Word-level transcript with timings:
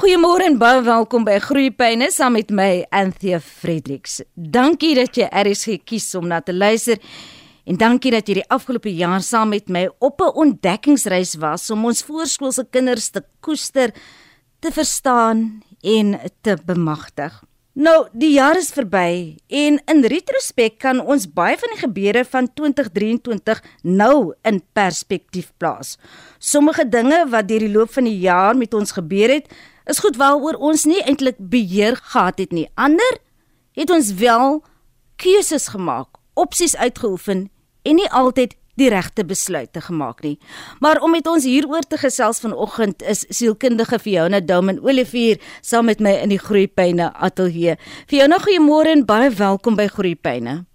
Goeiemôre 0.00 0.46
en 0.48 0.54
baie 0.56 0.78
welkom 0.80 1.26
by 1.26 1.34
Groeipyne 1.44 2.06
saam 2.08 2.32
met 2.32 2.48
my 2.56 2.86
Anthea 2.88 3.36
Fredericks. 3.44 4.22
Dankie 4.32 4.94
dat 4.96 5.18
jy 5.18 5.26
RSG 5.28 5.82
kies 5.84 6.06
om 6.16 6.24
na 6.30 6.38
te 6.40 6.54
luister. 6.56 6.96
En 7.68 7.76
dankie 7.76 8.14
dat 8.14 8.24
jy 8.24 8.38
die 8.38 8.46
afgelope 8.48 8.88
jaar 8.96 9.20
saam 9.20 9.52
met 9.52 9.68
my 9.68 9.90
op 10.00 10.22
'n 10.24 10.32
ontdekkingsreis 10.32 11.34
was 11.36 11.68
om 11.68 11.84
ons 11.84 12.00
voorskoolse 12.02 12.64
kinders 12.70 13.10
te 13.10 13.22
koester, 13.40 13.92
te 14.60 14.72
verstaan 14.72 15.60
en 15.82 16.18
te 16.40 16.56
bemagtig. 16.64 17.42
Nou, 17.74 18.08
die 18.12 18.32
jaar 18.32 18.56
is 18.56 18.72
verby 18.72 19.36
en 19.48 19.78
in 19.86 20.04
retrospek 20.04 20.78
kan 20.78 20.98
ons 21.00 21.28
baie 21.28 21.58
van 21.58 21.70
die 21.74 21.80
gebeure 21.80 22.24
van 22.24 22.48
2023 22.54 23.62
nou 23.82 24.32
in 24.42 24.62
perspektief 24.72 25.52
plaas. 25.56 25.98
Sommige 26.38 26.88
dinge 26.88 27.28
wat 27.28 27.48
deur 27.48 27.58
die 27.58 27.70
loop 27.70 27.92
van 27.92 28.04
die 28.04 28.18
jaar 28.18 28.56
met 28.56 28.74
ons 28.74 28.92
gebeur 28.92 29.28
het, 29.28 29.46
is 29.90 29.98
goed 29.98 30.16
waaroor 30.20 30.54
ons 30.62 30.86
nie 30.86 31.00
eintlik 31.02 31.38
beheer 31.38 31.98
gehad 31.98 32.38
het 32.38 32.54
nie. 32.54 32.68
Ander 32.74 33.18
het 33.78 33.90
ons 33.90 34.14
wel 34.20 34.62
keuses 35.20 35.68
gemaak, 35.74 36.20
opsies 36.38 36.76
uitgeoefen 36.76 37.48
en 37.82 37.98
nie 37.98 38.08
altyd 38.10 38.54
die 38.80 38.88
regte 38.88 39.24
besluite 39.26 39.82
gemaak 39.84 40.22
nie. 40.24 40.38
Maar 40.80 41.02
om 41.04 41.12
met 41.12 41.26
ons 41.28 41.44
hieroor 41.44 41.84
te 41.84 41.98
gesels 42.00 42.40
vanoggend 42.40 43.02
is 43.02 43.26
sielkundige 43.28 43.98
Fiona 43.98 44.40
Douman 44.40 44.80
Olivier 44.80 45.40
saam 45.60 45.90
met 45.90 46.00
my 46.00 46.14
in 46.22 46.32
die 46.32 46.40
Groepyne 46.40 47.10
ateljee. 47.12 47.76
Fiona, 48.08 48.40
goeiemôre 48.40 48.94
en 48.94 49.04
baie 49.04 49.30
welkom 49.36 49.76
by 49.76 49.90
Groepyne. 49.90 50.69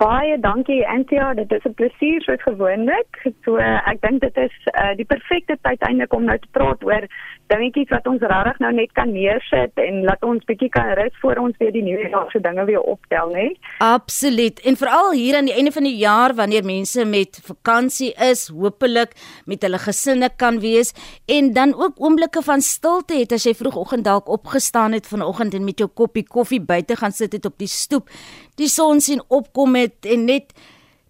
Baie 0.00 0.38
dankie 0.40 0.80
Antia, 0.88 1.34
dit 1.36 1.50
is 1.52 1.64
'n 1.68 1.74
plesier 1.76 2.22
soos 2.22 2.42
gewoonlik. 2.42 3.20
So 3.44 3.56
ek 3.58 4.00
dink 4.00 4.20
dit 4.20 4.36
is 4.36 4.54
uh, 4.72 4.96
die 4.96 5.04
perfekte 5.04 5.58
tyd 5.60 5.82
eintlik 5.82 6.14
om 6.16 6.24
nou 6.24 6.38
te 6.38 6.48
praat 6.56 6.84
oor 6.84 7.04
dingetjies 7.52 7.90
wat 7.92 8.06
ons 8.06 8.22
regtig 8.22 8.58
nou 8.62 8.72
net 8.72 8.92
kan 8.96 9.12
neersit 9.12 9.72
en 9.74 10.04
laat 10.08 10.22
ons 10.24 10.44
bietjie 10.48 10.70
kan 10.72 10.92
rus 10.98 11.16
voor 11.20 11.36
ons 11.42 11.56
weer 11.58 11.72
die 11.72 11.82
nuwe 11.82 12.08
jaar 12.08 12.30
se 12.30 12.40
dinge 12.40 12.64
weer 12.64 12.80
optel, 12.80 13.32
né? 13.34 13.46
Absoluut. 13.78 14.60
En 14.60 14.76
veral 14.76 15.12
hier 15.12 15.36
aan 15.36 15.50
die 15.50 15.54
einde 15.54 15.72
van 15.72 15.84
die 15.84 15.96
jaar 15.96 16.34
wanneer 16.34 16.64
mense 16.64 17.04
met 17.04 17.40
vakansie 17.44 18.12
is, 18.30 18.48
hopelik 18.48 19.12
met 19.44 19.62
hulle 19.62 19.78
gesinne 19.78 20.30
kan 20.36 20.60
wees 20.60 20.94
en 21.26 21.52
dan 21.52 21.74
ook 21.74 22.00
oomblikke 22.00 22.42
van 22.42 22.60
stilte 22.60 23.18
het 23.18 23.32
as 23.32 23.44
jy 23.44 23.54
vroegoggend 23.54 24.04
dalk 24.04 24.28
opgestaan 24.28 24.92
het 24.96 25.06
vanoggend 25.06 25.54
en 25.54 25.64
met 25.64 25.78
jou 25.78 25.90
koppie 25.92 26.24
koffie 26.24 26.60
buite 26.60 26.96
gaan 26.96 27.12
sit 27.12 27.32
het 27.32 27.44
op 27.44 27.58
die 27.58 27.68
stoep, 27.68 28.08
die 28.60 28.68
son 28.68 29.00
sien 29.00 29.22
opkom 29.28 29.78
het 29.78 30.06
en 30.06 30.26
net 30.28 30.52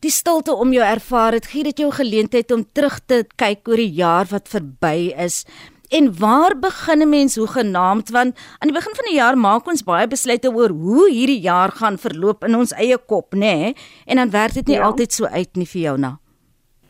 die 0.01 0.13
stilte 0.13 0.55
om 0.57 0.73
jou 0.73 0.85
ervaar 0.85 1.37
het, 1.37 1.51
gee 1.53 1.67
dit 1.67 1.83
jou 1.83 1.91
geleentheid 1.93 2.53
om 2.55 2.65
terug 2.65 3.01
te 3.07 3.25
kyk 3.37 3.69
oor 3.69 3.83
die 3.83 3.93
jaar 4.01 4.31
wat 4.31 4.49
verby 4.49 5.11
is. 5.13 5.43
En 5.91 6.13
waar 6.19 6.55
begin 6.59 7.03
'n 7.03 7.09
mens 7.09 7.37
hoe 7.37 7.47
genaamd 7.47 8.11
want 8.11 8.37
aan 8.59 8.69
die 8.71 8.79
begin 8.79 8.95
van 8.95 9.05
die 9.05 9.19
jaar 9.19 9.39
maak 9.39 9.67
ons 9.67 9.83
baie 9.83 10.07
besluite 10.07 10.55
oor 10.55 10.71
hoe 10.71 11.11
hierdie 11.11 11.41
jaar 11.41 11.73
gaan 11.73 11.99
verloop 11.99 12.45
in 12.45 12.55
ons 12.55 12.73
eie 12.73 12.99
kop, 12.99 13.35
nê? 13.35 13.39
Nee? 13.39 13.75
En 14.07 14.17
dan 14.17 14.31
werk 14.31 14.55
dit 14.55 14.67
nie 14.67 14.77
ja. 14.77 14.85
altyd 14.85 15.13
so 15.13 15.25
uit 15.25 15.57
nie 15.57 15.67
vir 15.67 15.81
jou 15.81 15.99
na. 15.99 16.20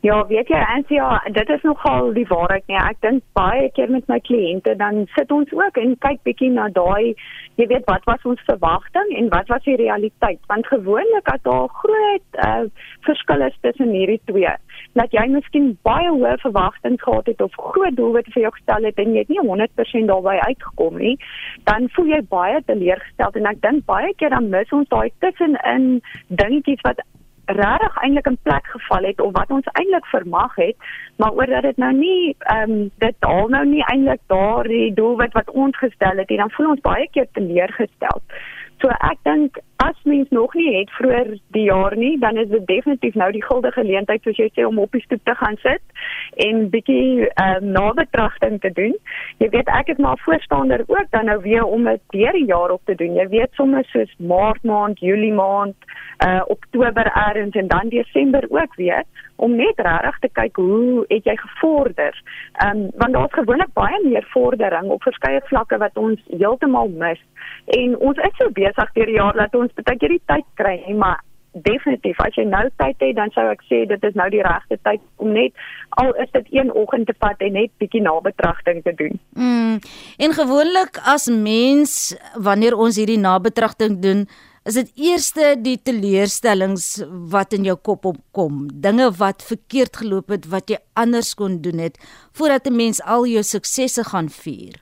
Ja, 0.01 0.27
weet 0.27 0.49
jy, 0.49 0.57
Ansia, 0.57 1.07
dit 1.29 1.51
is 1.53 1.65
nogal 1.69 2.07
die 2.17 2.25
waarheid 2.31 2.65
nie. 2.71 2.77
Ek 2.81 2.97
dink 3.05 3.21
baie 3.37 3.67
keer 3.77 3.91
met 3.93 4.07
my 4.09 4.17
kliënte 4.25 4.73
dan 4.81 5.03
sit 5.13 5.29
ons 5.37 5.51
ook 5.53 5.77
en 5.77 5.93
kyk 6.01 6.23
bietjie 6.25 6.49
na 6.55 6.71
daai, 6.73 7.13
jy 7.61 7.67
weet, 7.69 7.85
wat 7.85 8.09
was 8.09 8.25
ons 8.31 8.41
verwagting 8.47 9.13
en 9.21 9.29
wat 9.35 9.53
was 9.53 9.61
die 9.69 9.77
realiteit? 9.77 10.41
Want 10.49 10.71
gewoonlik 10.73 11.29
as 11.29 11.45
daar 11.45 11.69
groot 11.83 12.41
uh, 12.47 12.65
verskille 13.05 13.51
is 13.53 13.61
tussen 13.61 13.93
hierdie 13.93 14.17
twee, 14.33 14.55
dat 14.97 15.13
jy 15.13 15.27
miskien 15.35 15.69
baie 15.85 16.09
hoë 16.09 16.39
verwagtinge 16.47 17.05
gehad 17.05 17.29
het 17.35 17.45
of 17.45 17.61
groot 17.61 18.01
doelwitte 18.01 18.33
vir 18.33 18.47
jou 18.47 18.57
gestel 18.57 18.89
het 18.89 19.05
en 19.05 19.13
jy 19.13 19.27
het 19.27 19.37
nie 19.37 19.45
100% 19.45 20.13
daarby 20.15 20.41
uitgekom 20.49 20.97
nie, 21.05 21.17
dan 21.69 21.93
voel 21.93 22.15
jy 22.17 22.25
baie 22.33 22.65
teleurgesteld 22.73 23.37
en 23.37 23.53
ek 23.53 23.61
dink 23.69 23.85
baie 23.85 24.17
keer 24.17 24.33
dan 24.33 24.49
mis 24.49 24.77
ons 24.81 24.89
daai 24.97 25.13
tussenin 25.21 25.99
dingetjies 26.33 26.89
wat 26.89 27.05
regtig 27.57 27.97
eintlik 28.03 28.27
in 28.27 28.39
plek 28.43 28.67
geval 28.67 29.03
het 29.09 29.21
of 29.21 29.33
wat 29.33 29.51
ons 29.51 29.69
eintlik 29.73 30.07
vermag 30.07 30.55
het, 30.55 30.77
maar 31.17 31.33
oordat 31.33 31.63
dit 31.63 31.77
nou 31.77 31.93
nie 31.93 32.37
ehm 32.39 32.71
um, 32.71 32.91
dit 32.99 33.17
al 33.21 33.49
nou 33.49 33.65
nie 33.67 33.85
eintlik 33.85 34.21
daardie 34.27 34.95
doelwit 34.95 35.33
wat 35.33 35.51
ons 35.51 35.77
gestel 35.79 36.17
het 36.17 36.29
nie, 36.29 36.39
dan 36.39 36.51
voel 36.51 36.69
ons 36.75 36.87
baie 36.87 37.09
keer 37.11 37.27
teleurgesteld. 37.33 38.23
So 38.81 38.89
ek 38.89 39.19
dink 39.29 39.59
as 39.85 39.97
mens 40.05 40.29
nog 40.33 40.55
nie 40.55 40.71
het 40.79 40.91
vroeër 40.97 41.29
die 41.57 41.67
jaar 41.69 41.97
nie, 41.97 42.19
dan 42.21 42.37
is 42.37 42.49
dit 42.49 42.67
definitief 42.67 43.15
nou 43.15 43.31
die 43.33 43.45
guldige 43.45 43.81
geleentheid 43.81 44.25
soos 44.25 44.39
jy 44.41 44.49
sê 44.53 44.65
om 44.65 44.81
op 44.81 44.93
die 44.97 45.03
stoep 45.05 45.21
te 45.25 45.35
gaan 45.37 45.57
sit 45.61 45.83
en 46.45 46.69
bietjie 46.73 47.29
ehm 47.29 47.65
uh, 47.65 47.73
nabetragting 47.77 48.61
te 48.61 48.73
doen. 48.77 48.97
Jy 49.43 49.49
weet 49.53 49.73
ek 49.81 49.93
is 49.95 50.01
maar 50.05 50.21
voorstander 50.25 50.85
ook 50.87 51.11
dan 51.11 51.29
nou 51.29 51.39
weer 51.45 51.65
om 51.65 51.85
dit 51.85 52.03
deur 52.17 52.37
die 52.37 52.49
jaar 52.49 52.73
op 52.77 52.85
te 52.85 52.95
doen. 52.95 53.17
Jy 53.21 53.29
weet 53.29 53.61
sommer 53.61 53.85
soos 53.93 54.13
Maart 54.19 54.65
maand, 54.65 55.01
Julie 55.01 55.33
maand, 55.33 55.77
uh 56.25 56.41
Oktober 56.47 57.13
eers 57.17 57.57
en 57.57 57.69
dan 57.69 57.89
Desember 57.89 58.45
ook 58.49 58.75
weer 58.77 59.05
om 59.37 59.57
net 59.57 59.81
regtig 59.81 60.19
te 60.19 60.29
kyk 60.33 60.57
hoe 60.57 61.05
het 61.09 61.25
jy 61.25 61.37
gevorder. 61.37 62.17
Ehm 62.65 62.77
um, 62.77 62.89
want 62.97 63.13
daar's 63.13 63.37
gewoonlik 63.37 63.73
baie 63.73 64.01
meer 64.05 64.27
vordering 64.33 64.89
op 64.89 65.03
verskeie 65.03 65.41
vlakke 65.53 65.79
wat 65.79 65.97
ons 65.97 66.21
heeltemal 66.29 66.89
mis. 66.89 67.21
En 67.67 67.97
ons 67.99 68.17
is 68.17 68.37
so 68.39 68.51
besig 68.51 68.93
deur 68.95 69.07
die 69.07 69.19
jaar 69.19 69.37
dat 69.37 69.55
ons 69.55 69.73
baie 69.75 69.99
keer 69.99 70.09
die 70.09 70.23
tyd 70.27 70.47
kry, 70.55 70.79
maar 70.95 71.21
definitief 71.53 72.19
as 72.23 72.37
jy 72.39 72.45
nou 72.47 72.63
tyd 72.79 73.01
het 73.03 73.17
dan 73.19 73.33
sou 73.35 73.47
ek 73.51 73.63
sê 73.67 73.83
dit 73.91 74.05
is 74.07 74.19
nou 74.19 74.29
die 74.31 74.43
regte 74.47 74.79
tyd 74.87 75.03
om 75.23 75.33
net 75.35 75.57
al 75.99 76.13
is 76.23 76.31
dit 76.37 76.53
een 76.55 76.71
oggend 76.79 77.09
te 77.11 77.17
vat 77.19 77.41
en 77.43 77.57
net 77.59 77.73
bietjie 77.83 78.03
nabetragting 78.05 78.85
te 78.87 78.95
doen. 78.95 79.19
Mm. 79.35 79.81
En 80.23 80.37
gewoonlik 80.37 81.01
as 81.11 81.27
mens 81.31 82.15
wanneer 82.39 82.79
ons 82.79 83.01
hierdie 83.01 83.19
nabetragting 83.19 83.99
doen, 84.05 84.29
is 84.69 84.77
dit 84.77 84.91
eerste 85.09 85.55
die 85.59 85.79
teleurstellings 85.83 87.01
wat 87.33 87.57
in 87.57 87.65
jou 87.67 87.77
kop 87.81 88.05
opkom, 88.13 88.67
dinge 88.85 89.09
wat 89.19 89.43
verkeerd 89.43 90.03
geloop 90.03 90.31
het 90.31 90.47
wat 90.53 90.71
jy 90.71 90.79
anders 91.01 91.33
kon 91.35 91.59
doen 91.65 91.81
het 91.81 91.99
voordat 92.37 92.69
'n 92.69 92.77
mens 92.77 93.03
al 93.03 93.27
jou 93.27 93.43
suksesse 93.43 94.05
gaan 94.05 94.29
vier. 94.29 94.79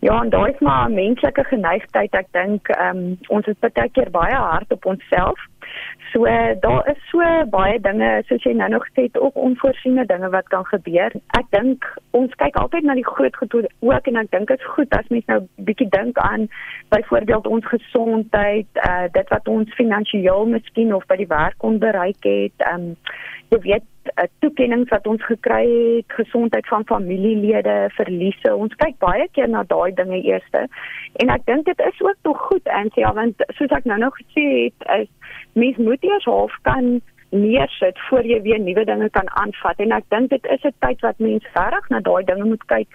Ja, 0.00 0.22
en 0.22 0.28
daai 0.30 0.52
is 0.52 0.58
maar 0.58 0.88
'n 0.88 0.94
menslike 0.94 1.44
geneigtheid. 1.44 2.12
Ek 2.14 2.26
dink 2.30 2.68
ehm 2.68 2.96
um, 2.96 3.18
ons 3.26 3.46
is 3.46 3.58
baie 3.60 3.90
keer 3.90 4.10
baie 4.10 4.34
hard 4.34 4.72
op 4.72 4.84
onsself 4.84 5.40
So 6.16 6.24
daar 6.60 6.88
is 6.88 7.08
so 7.10 7.20
baie 7.52 7.80
dinge 7.80 8.22
soos 8.24 8.44
jy 8.48 8.54
nou 8.56 8.70
nog 8.72 8.86
het 8.94 9.18
ook 9.20 9.34
onvoorsiene 9.36 10.06
dinge 10.08 10.28
wat 10.32 10.46
kan 10.48 10.64
gebeur. 10.64 11.12
Ek 11.36 11.50
dink 11.52 11.84
ons 12.16 12.32
kyk 12.40 12.56
altyd 12.56 12.86
na 12.88 12.94
die 12.96 13.04
groot 13.04 13.36
goed 13.36 13.56
ook 13.60 14.08
en 14.08 14.16
ek 14.22 14.30
dink 14.32 14.48
dit 14.48 14.64
is 14.64 14.70
goed 14.76 14.96
as 14.96 15.10
mens 15.12 15.28
nou 15.28 15.42
bietjie 15.68 15.88
dink 15.92 16.16
aan 16.24 16.46
byvoorbeeld 16.94 17.46
ons 17.46 17.68
gesondheid, 17.68 18.80
uh 18.88 19.12
dit 19.12 19.34
wat 19.34 19.52
ons 19.56 19.76
finansiëel 19.76 20.48
miskien 20.54 20.94
of 20.96 21.04
by 21.12 21.20
die 21.20 21.28
werk 21.28 21.60
kon 21.60 21.76
bereik 21.84 22.24
het. 22.24 22.64
Um 22.72 22.94
jy 23.52 23.60
weet 23.66 23.84
uh, 24.16 24.26
toekennings 24.40 24.90
wat 24.90 25.06
ons 25.06 25.22
gekry 25.28 25.64
het, 25.68 26.16
gesondheid 26.16 26.66
van 26.72 26.86
familielede, 26.88 27.76
verliese. 27.98 28.54
Ons 28.54 28.74
kyk 28.80 28.96
baie 29.04 29.28
keer 29.36 29.52
na 29.52 29.62
daai 29.68 29.92
dinge 29.94 30.22
eerste. 30.22 30.64
En 31.22 31.32
ek 31.34 31.44
dink 31.46 31.68
dit 31.68 31.84
is 31.86 32.00
ook 32.02 32.18
tog 32.26 32.40
goed, 32.48 32.72
Ansie, 32.80 33.06
want 33.18 33.44
soos 33.58 33.76
ek 33.76 33.86
nou 33.88 34.00
nog 34.00 34.16
gesê 34.22 34.46
het, 34.66 34.88
is 35.00 35.12
mens 35.56 35.78
moet 35.80 36.02
eers 36.06 36.24
half 36.24 36.54
kan 36.62 37.00
neersit 37.30 37.98
voor 38.08 38.26
jy 38.26 38.38
weer 38.42 38.60
nuwe 38.60 38.84
dinge 38.84 39.08
kan 39.10 39.28
aanvat 39.40 39.80
en 39.82 39.92
ek 39.96 40.04
dink 40.14 40.30
dit 40.30 40.46
is 40.54 40.64
'n 40.64 40.74
tyd 40.84 41.00
wat 41.00 41.18
mense 41.18 41.48
reg 41.54 41.88
na 41.90 42.00
daai 42.00 42.24
dinge 42.24 42.44
moet 42.44 42.66
kyk 42.66 42.88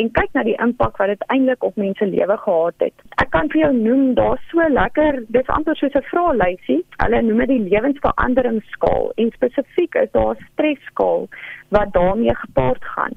en 0.00 0.10
kyk 0.10 0.30
na 0.34 0.42
die 0.42 0.58
impak 0.66 0.96
wat 0.96 1.08
dit 1.08 1.24
eintlik 1.26 1.64
op 1.64 1.76
mense 1.76 2.06
lewe 2.06 2.36
gehad 2.36 2.74
het. 2.78 2.94
Ek 3.22 3.30
kan 3.30 3.48
vir 3.48 3.60
jou 3.60 3.72
noem 3.72 4.14
daar's 4.14 4.48
so 4.50 4.68
lekker 4.68 5.22
dis 5.28 5.46
amper 5.46 5.76
soos 5.76 5.94
'n 5.94 6.10
vraelysie. 6.10 6.84
Hulle 7.02 7.22
noem 7.22 7.38
dit 7.38 7.48
die 7.48 7.68
lewensveranderingsskaal 7.70 9.12
en 9.16 9.30
spesifiek 9.30 9.94
is 9.94 10.10
daar 10.12 10.34
'n 10.34 10.46
stresskaal 10.52 11.28
wat 11.70 11.92
daarmee 11.92 12.34
gepaard 12.34 12.84
gaan. 12.84 13.14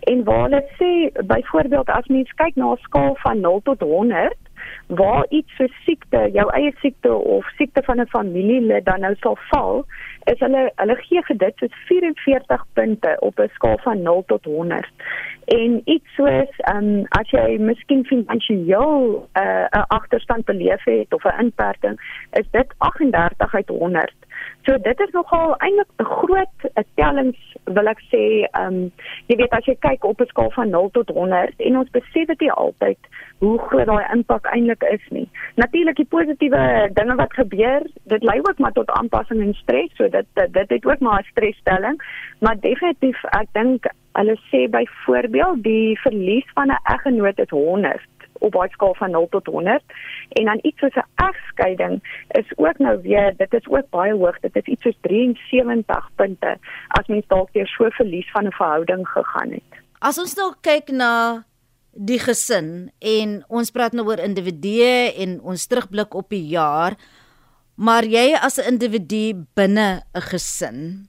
En 0.00 0.24
waar 0.24 0.42
hulle 0.42 0.64
sê 0.78 1.24
byvoorbeeld 1.26 1.88
as 1.88 2.06
mens 2.06 2.32
kyk 2.32 2.56
na 2.56 2.72
'n 2.72 2.76
skaal 2.76 3.16
van 3.24 3.40
0 3.40 3.60
tot 3.62 3.80
100 3.80 4.36
waar 4.86 5.26
iets 5.28 5.56
so 5.56 5.66
siekte, 5.84 6.28
jou 6.32 6.46
eie 6.50 6.72
siekte 6.80 7.12
of 7.14 7.46
siekte 7.56 7.82
van 7.82 8.00
'n 8.00 8.06
familielid 8.06 8.84
dan 8.84 9.00
nou 9.00 9.14
sal 9.20 9.36
val, 9.50 9.86
is 10.24 10.38
hulle 10.38 10.72
hulle 10.76 10.96
gee 10.96 11.36
dit 11.36 11.56
soos 11.56 11.74
44 11.86 12.64
punte 12.72 13.16
op 13.20 13.38
'n 13.38 13.50
skaal 13.52 13.78
van 13.78 14.02
0 14.02 14.24
tot 14.26 14.44
100. 14.44 14.90
En 15.50 15.80
iets 15.84 16.14
soos 16.14 16.58
um, 16.70 16.90
as 17.18 17.30
jy 17.34 17.56
miskien 17.58 18.04
finansiëel 18.06 19.00
uh, 19.18 19.42
'n 19.42 19.78
uh, 19.78 19.84
agterstand 19.96 20.44
beleef 20.46 20.84
het 20.84 21.14
of 21.14 21.24
'n 21.24 21.40
inperking, 21.44 21.96
is 22.32 22.46
dit 22.50 22.74
38 22.78 23.54
uit 23.54 23.68
100. 23.68 24.14
So 24.62 24.78
dit 24.78 25.00
is 25.00 25.10
nogal 25.10 25.56
eintlik 25.56 25.90
'n 25.96 26.04
groot 26.04 26.56
tellings 26.94 27.40
wil 27.64 27.86
ek 27.86 28.00
sê, 28.12 28.22
ehm 28.50 28.66
um, 28.66 28.92
jy 29.26 29.36
weet 29.36 29.56
as 29.56 29.64
jy 29.64 29.76
kyk 29.78 30.04
op 30.04 30.20
'n 30.20 30.30
skaal 30.32 30.50
van 30.50 30.70
0 30.70 30.90
tot 30.90 31.08
100 31.08 31.54
en 31.56 31.76
ons 31.76 31.90
besef 31.90 32.26
dit 32.26 32.40
nie 32.40 32.52
altyd 32.52 32.98
hoe 33.38 33.58
groot 33.58 33.86
daai 33.86 34.06
impak 34.12 34.46
eintlik 34.46 34.82
is 34.82 35.06
nie. 35.10 35.28
Natuurlik 35.54 35.96
die 35.96 36.12
positiewe 36.14 36.90
dinge 36.92 37.14
wat 37.14 37.32
gebeur, 37.32 37.82
dit 38.04 38.22
lei 38.22 38.38
ook 38.38 38.58
maar 38.58 38.72
tot 38.72 38.90
aanpassing 38.90 39.40
en 39.40 39.54
stres, 39.54 39.90
so 39.94 40.08
dit 40.08 40.26
dit 40.34 40.68
het 40.68 40.86
ook 40.86 41.00
maar 41.00 41.20
'n 41.20 41.30
stresstelling, 41.30 42.02
maar 42.38 42.60
definitief 42.60 43.24
ek 43.24 43.48
dink 43.52 43.86
Hulle 44.12 44.36
sê 44.50 44.68
byvoorbeeld 44.68 45.62
die 45.62 45.98
verlies 46.00 46.48
van 46.54 46.70
'n 46.70 46.80
eggenoot 46.94 47.38
is 47.38 47.50
100 47.50 48.00
op 48.40 48.52
baie 48.52 48.70
skaal 48.72 48.94
van 48.94 49.10
0 49.10 49.26
tot 49.30 49.46
100 49.46 49.82
en 50.38 50.44
dan 50.44 50.58
iets 50.62 50.78
soos 50.78 50.96
'n 50.96 51.10
egskeiding 51.14 52.00
is 52.40 52.48
ook 52.56 52.78
nou 52.78 53.00
weer 53.02 53.36
dit 53.36 53.54
is 53.54 53.68
ook 53.68 53.90
baie 53.90 54.12
hoog 54.12 54.40
dit 54.40 54.56
is 54.56 54.64
iets 54.64 54.82
soos 54.82 54.98
73 55.00 56.10
punte 56.14 56.56
as 56.88 57.06
mens 57.06 57.26
dalk 57.26 57.52
deur 57.52 57.66
so 57.66 57.90
verlies 57.90 58.30
van 58.30 58.46
'n 58.46 58.52
verhouding 58.52 59.08
gegaan 59.08 59.50
het. 59.50 59.70
As 59.98 60.18
ons 60.18 60.34
nou 60.36 60.54
kyk 60.60 60.88
na 60.88 61.44
die 61.92 62.18
gesin 62.18 62.90
en 62.98 63.44
ons 63.48 63.70
praat 63.70 63.92
nou 63.92 64.06
oor 64.06 64.18
individue 64.18 65.12
en 65.16 65.40
ons 65.40 65.66
terugblik 65.66 66.14
op 66.14 66.28
die 66.28 66.46
jaar 66.48 66.96
maar 67.74 68.04
jy 68.04 68.36
as 68.36 68.58
'n 68.58 68.72
individu 68.72 69.46
binne 69.54 70.02
'n 70.14 70.20
gesin 70.20 71.08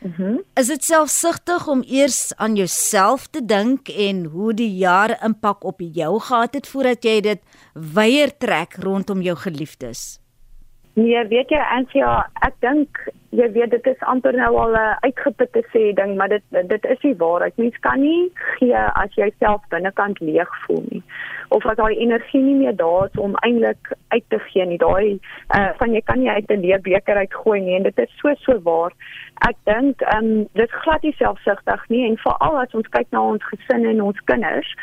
Mhm. 0.00 0.22
Mm 0.22 0.44
is 0.58 0.66
dit 0.66 0.84
selfsugtig 0.84 1.68
om 1.70 1.82
eers 1.86 2.32
aan 2.36 2.56
jouself 2.56 3.26
te 3.30 3.44
dink 3.44 3.88
en 3.88 4.24
hoe 4.24 4.54
die 4.54 4.70
jare 4.76 5.18
impak 5.22 5.64
op 5.64 5.80
jou 5.80 6.20
gehad 6.20 6.54
het 6.54 6.66
voordat 6.66 7.04
jy 7.04 7.20
dit 7.20 7.42
weier 7.72 8.32
trek 8.38 8.74
rondom 8.82 9.22
jou 9.22 9.36
geliefdes? 9.36 10.18
Nee, 10.98 11.20
weet 11.30 11.52
jy 11.54 11.58
Antia, 11.62 12.12
ek 12.42 12.56
dink 12.64 12.98
jy 13.38 13.46
weet 13.54 13.70
dit 13.70 13.86
is 13.90 14.00
amper 14.10 14.34
nou 14.34 14.54
al 14.58 14.74
'n 14.74 14.96
uitgeputte 15.06 15.62
sê 15.72 15.92
ding, 15.94 16.16
maar 16.16 16.28
dit 16.28 16.42
dit 16.50 16.84
is 16.94 17.02
nie 17.06 17.14
waarheid. 17.22 17.56
Mens 17.56 17.76
kan 17.86 18.00
nie 18.00 18.32
gee 18.58 18.74
as 18.74 19.14
jy 19.14 19.30
self 19.38 19.62
binnekant 19.70 20.20
leeg 20.20 20.50
voel 20.64 20.82
nie 20.90 21.02
of 21.48 21.66
as 21.66 21.76
daai 21.76 21.96
energie 21.96 22.40
nie 22.42 22.54
meer 22.54 22.76
daar 22.76 23.06
is 23.06 23.20
om 23.20 23.36
eintlik 23.46 23.92
uit 24.08 24.24
te 24.28 24.38
gee 24.48 24.66
nie. 24.66 24.78
Daai 24.78 25.18
uh, 25.56 25.70
van 25.80 25.94
jy 25.94 26.00
kan 26.04 26.20
nie 26.20 26.30
uit 26.30 26.50
'n 26.50 26.60
leë 26.64 26.80
beker 26.82 27.16
uitgooi 27.16 27.60
nie 27.60 27.76
en 27.76 27.82
dit 27.82 27.98
is 27.98 28.12
so 28.20 28.34
so 28.34 28.60
waar. 28.62 28.92
Ek 29.48 29.56
dink 29.64 30.02
ehm 30.02 30.24
um, 30.24 30.48
dit 30.52 30.70
glad 30.70 31.02
nie 31.02 31.14
selfsugtig 31.16 31.88
nie 31.88 32.04
en 32.08 32.16
veral 32.16 32.58
as 32.60 32.74
ons 32.74 32.88
kyk 32.96 33.06
na 33.10 33.22
ons 33.22 33.44
gesinne 33.52 33.88
en 33.88 34.02
ons 34.02 34.20
kinders, 34.24 34.74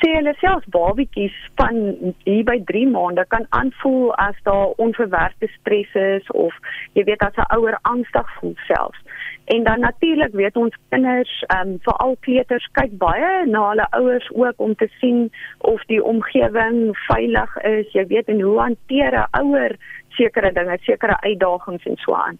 sê 0.00 0.12
hulle 0.14 0.34
selfs 0.40 0.68
babatjies 0.70 1.36
van 1.60 1.96
hier 2.24 2.44
by 2.44 2.58
3 2.64 2.86
maande 2.90 3.24
kan 3.28 3.46
aanvoel 3.50 4.14
as 4.14 4.36
daar 4.42 4.72
onverwerkte 4.76 5.48
stres 5.60 5.94
is 5.94 6.30
of 6.30 6.54
jy 6.92 7.04
weet 7.04 7.22
as 7.22 7.36
'n 7.36 7.56
ouer 7.56 7.78
angstig 7.82 8.28
voel 8.38 8.54
selfs. 8.66 9.00
En 9.46 9.64
dan 9.64 9.80
natuurlik 9.80 10.32
weet 10.32 10.56
ons 10.56 10.76
kinders, 10.88 11.44
ehm 11.46 11.68
um, 11.68 11.78
veral 11.82 12.16
kleuters 12.20 12.68
kyk 12.72 12.98
baie 12.98 13.46
na 13.46 13.68
hulle 13.68 13.86
ouers 13.90 14.30
ook 14.34 14.54
om 14.56 14.74
te 14.74 14.88
sien 15.00 15.30
of 15.58 15.84
die 15.84 16.02
omgewing 16.04 16.96
veilig 17.06 17.56
is, 17.56 17.92
jy 17.92 18.06
weet 18.06 18.28
en 18.28 18.40
hoe 18.40 18.58
hanteer 18.58 19.12
'n 19.12 19.42
ouer 19.42 19.76
sekere 20.08 20.52
dinge, 20.52 20.78
sekere 20.80 21.20
uitdagings 21.20 21.84
en 21.84 21.96
so 21.96 22.14
aan. 22.14 22.38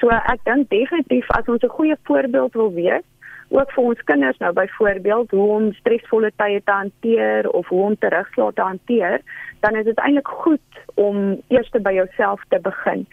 So 0.00 0.08
ek 0.08 0.40
dink 0.44 0.68
definitief 0.70 1.30
as 1.30 1.48
ons 1.48 1.62
'n 1.62 1.76
goeie 1.78 1.96
voorbeeld 2.02 2.52
wil 2.52 2.72
wees, 2.72 3.04
ook 3.48 3.72
vir 3.72 3.84
ons 3.84 4.04
kinders 4.04 4.38
nou 4.38 4.52
byvoorbeeld 4.52 5.30
hoe 5.30 5.48
om 5.56 5.72
stresvolle 5.72 6.32
tye 6.36 6.60
te 6.64 6.72
hanteer 6.72 7.48
of 7.50 7.68
hoe 7.68 7.82
om 7.82 7.98
terugslae 7.98 8.52
te 8.52 8.62
hanteer, 8.62 9.20
dan 9.60 9.76
is 9.76 9.84
dit 9.84 9.98
eintlik 9.98 10.28
goed 10.28 10.82
om 10.94 11.40
eers 11.48 11.70
by 11.70 11.92
jouself 11.92 12.42
te 12.48 12.58
begin 12.62 13.06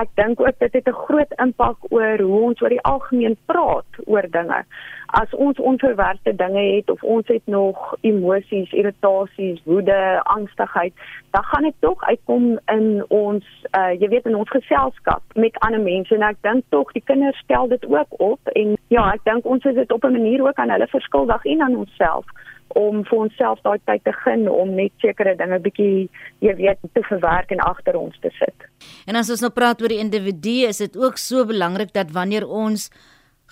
ek 0.00 0.10
dink 0.20 0.40
ook 0.40 0.58
dit 0.58 0.72
het 0.72 0.88
'n 0.88 1.02
groot 1.06 1.32
impak 1.44 1.76
oor 1.88 2.18
hoe 2.20 2.40
ons 2.48 2.60
oor 2.62 2.68
die 2.68 2.86
algemeen 2.92 3.36
praat 3.46 3.90
oor 4.04 4.26
dinge. 4.30 4.64
As 5.06 5.30
ons 5.34 5.58
onverwerkte 5.58 6.36
dinge 6.36 6.64
het 6.76 6.90
of 6.90 7.02
ons 7.02 7.26
het 7.26 7.46
nog 7.46 7.94
emosies, 8.00 8.72
irritasies, 8.72 9.60
woede, 9.64 10.20
angstigheid, 10.22 10.92
dan 11.30 11.44
gaan 11.44 11.62
dit 11.62 11.74
tog 11.78 12.02
uitkom 12.02 12.58
in 12.66 13.04
ons 13.08 13.44
uh 13.78 13.92
jy 14.00 14.08
weet 14.08 14.26
in 14.26 14.36
ons 14.36 14.50
geselskap 14.50 15.22
met 15.34 15.58
ander 15.58 15.80
mense 15.80 16.14
en 16.14 16.22
ek 16.22 16.36
dink 16.40 16.64
tog 16.68 16.92
die 16.92 17.04
kinders 17.04 17.38
stel 17.38 17.68
dit 17.68 17.86
ook 17.86 18.20
op 18.20 18.40
en 18.52 18.76
ja, 18.88 19.12
ek 19.12 19.24
dink 19.24 19.44
ons 19.44 19.64
is 19.64 19.74
dit 19.74 19.92
op 19.92 20.04
'n 20.04 20.12
manier 20.12 20.46
ook 20.46 20.58
aan 20.58 20.70
hulle 20.70 20.86
verskuldig 20.86 21.44
en 21.44 21.62
aan 21.62 21.76
onsself 21.76 22.24
om 22.68 23.04
vir 23.04 23.18
onsself 23.18 23.60
daai 23.62 23.78
tyd 23.88 24.04
te 24.04 24.12
gun 24.24 24.48
om 24.48 24.74
net 24.74 24.92
sekere 25.00 25.36
dinge 25.36 25.58
bietjie 25.64 26.08
jy 26.44 26.54
weet 26.58 26.78
te 26.92 27.02
verwerk 27.08 27.50
en 27.50 27.60
agter 27.60 27.96
ons 27.96 28.16
te 28.20 28.30
sit. 28.38 28.68
En 29.06 29.16
as 29.16 29.30
ons 29.30 29.40
nou 29.40 29.50
praat 29.50 29.80
oor 29.82 29.92
die 29.92 30.02
individu, 30.02 30.66
is 30.68 30.78
dit 30.78 30.96
ook 30.96 31.18
so 31.18 31.44
belangrik 31.48 31.92
dat 31.94 32.10
wanneer 32.12 32.46
ons 32.46 32.90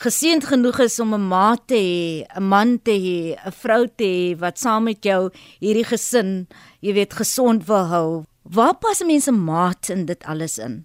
geseënd 0.02 0.44
genoeg 0.50 0.80
is 0.88 0.98
om 1.00 1.14
'n 1.14 1.28
ma 1.28 1.56
te 1.56 1.74
hê, 1.74 2.26
'n 2.36 2.42
man 2.42 2.78
te 2.82 2.92
hê, 2.92 3.36
'n 3.36 3.52
vrou 3.52 3.86
te 3.86 4.04
hê 4.04 4.38
wat 4.38 4.58
saam 4.58 4.84
met 4.84 5.02
jou 5.04 5.30
hierdie 5.60 5.84
gesin, 5.84 6.46
jy 6.80 6.92
weet, 6.92 7.12
gesond 7.14 7.66
wil 7.66 7.86
hou. 7.86 8.24
Waar 8.42 8.74
pas 8.74 9.04
mense 9.04 9.32
maat 9.32 9.88
in 9.88 10.06
dit 10.06 10.24
alles 10.24 10.58
in? 10.58 10.84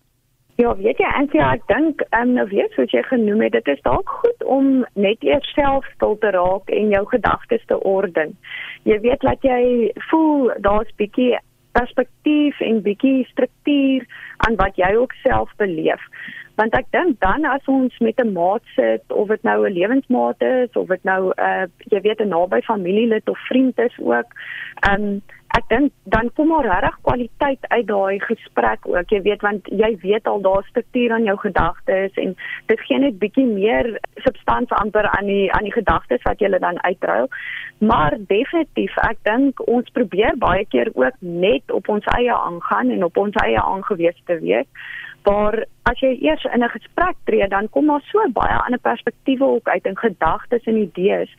Ja, 0.60 0.74
weet 0.76 0.98
jy, 1.00 1.08
Antia, 1.16 1.54
ek 1.56 1.62
dink, 1.72 2.02
ehm 2.10 2.26
um, 2.26 2.32
nou 2.36 2.44
weet 2.50 2.74
soos 2.76 2.92
jy 2.92 3.00
genoem 3.08 3.46
het, 3.46 3.54
dit 3.56 3.70
is 3.72 3.84
dalk 3.86 4.10
goed 4.20 4.42
om 4.44 4.66
net 5.00 5.22
eers 5.24 5.54
self 5.56 5.86
stil 5.94 6.18
te 6.20 6.34
raak 6.36 6.74
en 6.76 6.92
jou 6.92 7.04
gedagtes 7.14 7.64
te 7.70 7.78
orden. 7.88 8.34
Jy 8.84 8.98
weet 9.06 9.24
dat 9.24 9.48
jy 9.48 9.62
voel 10.10 10.52
daar's 10.66 10.92
bietjie 11.00 11.38
perspektief 11.80 12.60
en 12.68 12.84
bietjie 12.84 13.24
struktuur 13.30 14.04
aan 14.44 14.60
wat 14.60 14.76
jy 14.76 14.92
ook 15.00 15.16
self 15.24 15.56
beleef. 15.64 16.04
Want 16.60 16.76
ek 16.76 16.92
dink 16.92 17.22
dan 17.24 17.48
as 17.48 17.72
ons 17.72 17.96
met 18.04 18.20
'n 18.20 18.36
maat 18.36 18.66
sit 18.76 19.16
of 19.16 19.32
dit 19.32 19.44
nou 19.48 19.64
'n 19.64 19.78
lewensmaat 19.80 20.44
is 20.44 20.76
of 20.76 20.92
dit 20.92 21.04
nou 21.08 21.32
'n 21.32 21.40
uh, 21.40 21.66
jy 21.88 22.02
weet 22.02 22.20
'n 22.20 22.36
naby 22.36 22.60
familielid 22.68 23.30
of 23.30 23.48
vriend 23.48 23.80
is 23.80 23.96
ook, 24.00 24.28
ehm 24.84 25.04
um, 25.04 25.22
ek 25.58 25.66
dink 25.70 25.94
dan 26.14 26.30
kom 26.38 26.52
maar 26.52 26.68
regtig 26.68 26.98
kwaliteit 27.08 27.66
uit 27.74 27.88
daai 27.88 28.20
gesprek 28.22 28.86
ook 28.90 29.14
jy 29.14 29.22
weet 29.26 29.42
want 29.46 29.70
jy 29.82 29.90
weet 30.04 30.28
al 30.30 30.42
daar 30.46 30.66
struktuur 30.70 31.16
aan 31.16 31.26
jou 31.26 31.38
gedagtes 31.42 32.20
en 32.24 32.36
dit 32.72 32.84
gee 32.88 33.00
net 33.02 33.18
bietjie 33.24 33.48
meer 33.48 33.90
substansie 34.26 34.78
amper 34.78 35.10
aan 35.10 35.26
die 35.32 35.48
aan 35.58 35.66
die 35.66 35.74
gedagtes 35.74 36.22
wat 36.28 36.40
jy 36.40 36.52
dan 36.60 36.82
uitruil. 36.84 37.28
Maar 37.80 38.18
definitief 38.28 38.96
ek 39.08 39.22
dink 39.24 39.62
ons 39.68 39.90
probeer 39.98 40.38
baie 40.38 40.66
keer 40.66 40.92
ook 40.94 41.18
net 41.20 41.72
op 41.72 41.90
ons 41.90 42.06
eie 42.18 42.34
aangaan 42.34 42.92
en 42.92 43.04
op 43.04 43.18
ons 43.18 43.44
eie 43.44 43.62
aangewese 43.62 44.26
te 44.26 44.40
wees 44.44 44.68
waar 45.30 45.58
as 45.90 46.00
jy 46.04 46.12
eers 46.26 46.44
in 46.54 46.64
'n 46.64 46.76
gesprek 46.78 47.18
tree 47.26 47.48
dan 47.48 47.70
kom 47.70 47.88
daar 47.88 48.06
so 48.12 48.20
baie 48.42 48.58
ander 48.66 48.80
perspektiewe 48.80 49.46
ook 49.56 49.68
uit 49.68 49.86
en 49.86 49.98
gedagtes 49.98 50.64
en 50.64 50.78
idees 50.88 51.32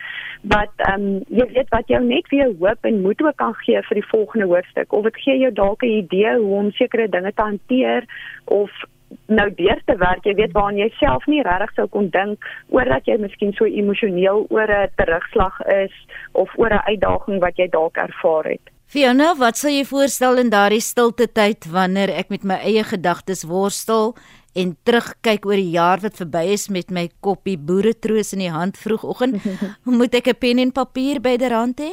wat 0.42 0.72
ehm 0.76 0.94
um, 1.00 1.24
jy 1.28 1.46
weet 1.54 1.68
wat 1.76 1.88
jou 1.88 2.02
net 2.04 2.28
weer 2.28 2.52
hoop 2.60 2.84
en 2.90 3.02
moed 3.02 3.22
ook 3.22 3.36
kan 3.36 3.54
gee 3.64 3.82
vir 3.88 4.00
die 4.00 4.10
volgende 4.12 4.46
hoofstuk. 4.46 4.92
Of 4.92 5.04
dit 5.04 5.16
gee 5.24 5.38
jou 5.38 5.52
dalk 5.52 5.82
'n 5.82 5.96
idee 6.02 6.36
hoe 6.38 6.56
om 6.56 6.72
sekere 6.72 7.08
dinge 7.08 7.32
te 7.34 7.42
hanteer 7.42 8.04
of 8.44 8.70
nou 9.26 9.54
deur 9.54 9.80
te 9.84 9.96
werk. 9.96 10.24
Jy 10.24 10.34
weet 10.34 10.52
waaraan 10.52 10.76
jy 10.76 10.90
self 10.98 11.26
nie 11.26 11.42
regtig 11.42 11.74
sou 11.74 11.86
kon 11.86 12.08
dink 12.08 12.44
oor 12.68 12.84
dat 12.84 13.06
jy 13.06 13.16
miskien 13.18 13.52
so 13.52 13.64
emosioneel 13.64 14.46
oor 14.48 14.70
'n 14.70 14.90
terugslag 14.96 15.60
is 15.66 15.94
of 16.32 16.58
oor 16.58 16.70
'n 16.70 16.86
uitdaging 16.86 17.40
wat 17.40 17.56
jy 17.56 17.68
dalk 17.68 17.96
ervaar 17.96 18.44
het 18.44 18.70
Fiona, 18.90 19.36
wat 19.38 19.54
sou 19.54 19.70
jy 19.70 19.84
voorstel 19.86 20.40
in 20.42 20.48
daardie 20.50 20.82
stilte 20.82 21.28
tyd 21.30 21.62
wanneer 21.70 22.10
ek 22.10 22.32
met 22.32 22.42
my 22.42 22.56
eie 22.66 22.82
gedagtes 22.82 23.44
worstel 23.46 24.16
en 24.58 24.72
terugkyk 24.82 25.46
oor 25.46 25.60
die 25.60 25.76
jaar 25.76 26.02
wat 26.02 26.18
verby 26.18 26.42
is 26.56 26.64
met 26.74 26.90
my 26.90 27.04
koppie 27.22 27.54
boeretroos 27.54 28.34
in 28.34 28.42
die 28.42 28.50
hand 28.50 28.80
vroegoggend? 28.82 29.38
Moet 29.86 30.18
ek 30.18 30.32
'n 30.34 30.40
pen 30.42 30.58
en 30.58 30.72
papier 30.74 31.22
byderhand 31.22 31.78
hê? 31.78 31.92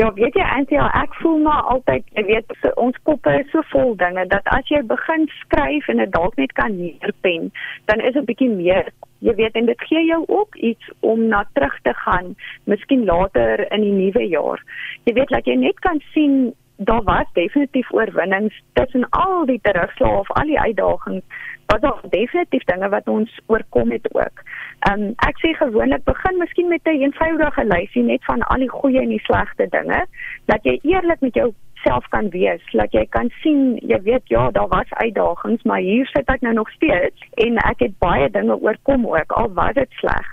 Ja, 0.00 0.12
weet 0.16 0.34
jy, 0.34 0.42
Antia, 0.42 0.86
ek 1.02 1.14
voel 1.20 1.38
maar 1.44 1.62
altyd, 1.74 2.06
jy 2.16 2.24
weet, 2.24 2.52
ons 2.80 2.96
koppe 3.04 3.34
is 3.42 3.50
so 3.52 3.60
vol 3.74 3.92
dinge 4.00 4.24
dat 4.32 4.46
as 4.56 4.68
jy 4.72 4.80
begin 4.88 5.28
skryf 5.42 5.88
en 5.92 6.00
dit 6.00 6.12
dalk 6.14 6.36
net 6.40 6.52
kan 6.56 6.76
neerpen, 6.78 7.50
dan 7.90 8.00
is 8.00 8.14
dit 8.14 8.22
'n 8.22 8.30
bietjie 8.30 8.48
meer 8.48 8.88
jy 9.22 9.34
weet 9.38 9.58
en 9.58 9.68
dit 9.70 9.84
gee 9.88 10.02
jou 10.06 10.22
ook 10.26 10.56
iets 10.56 10.90
om 11.00 11.26
na 11.30 11.44
terug 11.54 11.74
te 11.86 11.94
gaan 12.04 12.34
miskien 12.70 13.04
later 13.04 13.64
in 13.72 13.84
die 13.86 13.94
nuwe 13.94 14.26
jaar. 14.28 14.62
Jy 15.06 15.14
weet 15.18 15.30
dat 15.34 15.46
jy 15.46 15.56
net 15.60 15.78
kan 15.86 16.02
sien 16.12 16.52
daar 16.84 17.02
was 17.02 17.32
definitief 17.32 17.92
oorwinnings 17.92 18.62
tussen 18.72 19.08
al 19.10 19.46
die 19.46 19.60
terugslae 19.62 20.18
of 20.18 20.30
al 20.30 20.46
die 20.46 20.60
uitdagings 20.60 21.24
was 21.66 21.80
daar 21.80 22.00
definitief 22.10 22.64
dinge 22.64 22.88
wat 22.88 23.08
ons 23.08 23.40
oorkom 23.46 23.90
het 23.90 24.08
ook 24.14 24.44
um, 24.90 25.08
ek 25.28 25.42
sê 25.44 25.54
gewoonlik 25.58 26.04
begin 26.04 26.38
miskien 26.38 26.68
met 26.68 26.84
'n 26.84 26.88
een 26.88 27.02
eenvoudige 27.02 27.64
lysie 27.64 28.02
net 28.02 28.24
van 28.24 28.42
al 28.42 28.58
die 28.58 28.74
goeie 28.78 29.00
en 29.00 29.14
die 29.14 29.24
slegte 29.28 29.66
dinge 29.68 30.06
dat 30.44 30.62
jy 30.62 30.78
eerlik 30.82 31.20
met 31.20 31.34
jou 31.34 31.52
self 31.82 32.06
kan 32.14 32.30
wees, 32.30 32.62
dat 32.72 32.94
jy 32.94 33.04
kan 33.14 33.30
sien, 33.42 33.76
jy 33.82 33.98
weet 34.06 34.30
ja, 34.30 34.50
daar 34.54 34.68
was 34.70 34.92
uitdagings, 35.02 35.62
maar 35.62 35.82
hier 35.82 36.06
sit 36.12 36.30
ek 36.30 36.44
nou 36.46 36.54
nog 36.54 36.70
steeds 36.76 37.26
en 37.44 37.58
ek 37.66 37.84
het 37.86 37.98
baie 38.02 38.30
dinge 38.30 38.56
oorkom 38.60 39.06
ook 39.10 39.32
al 39.38 39.50
was 39.58 39.74
dit 39.78 39.98
sleg. 40.00 40.28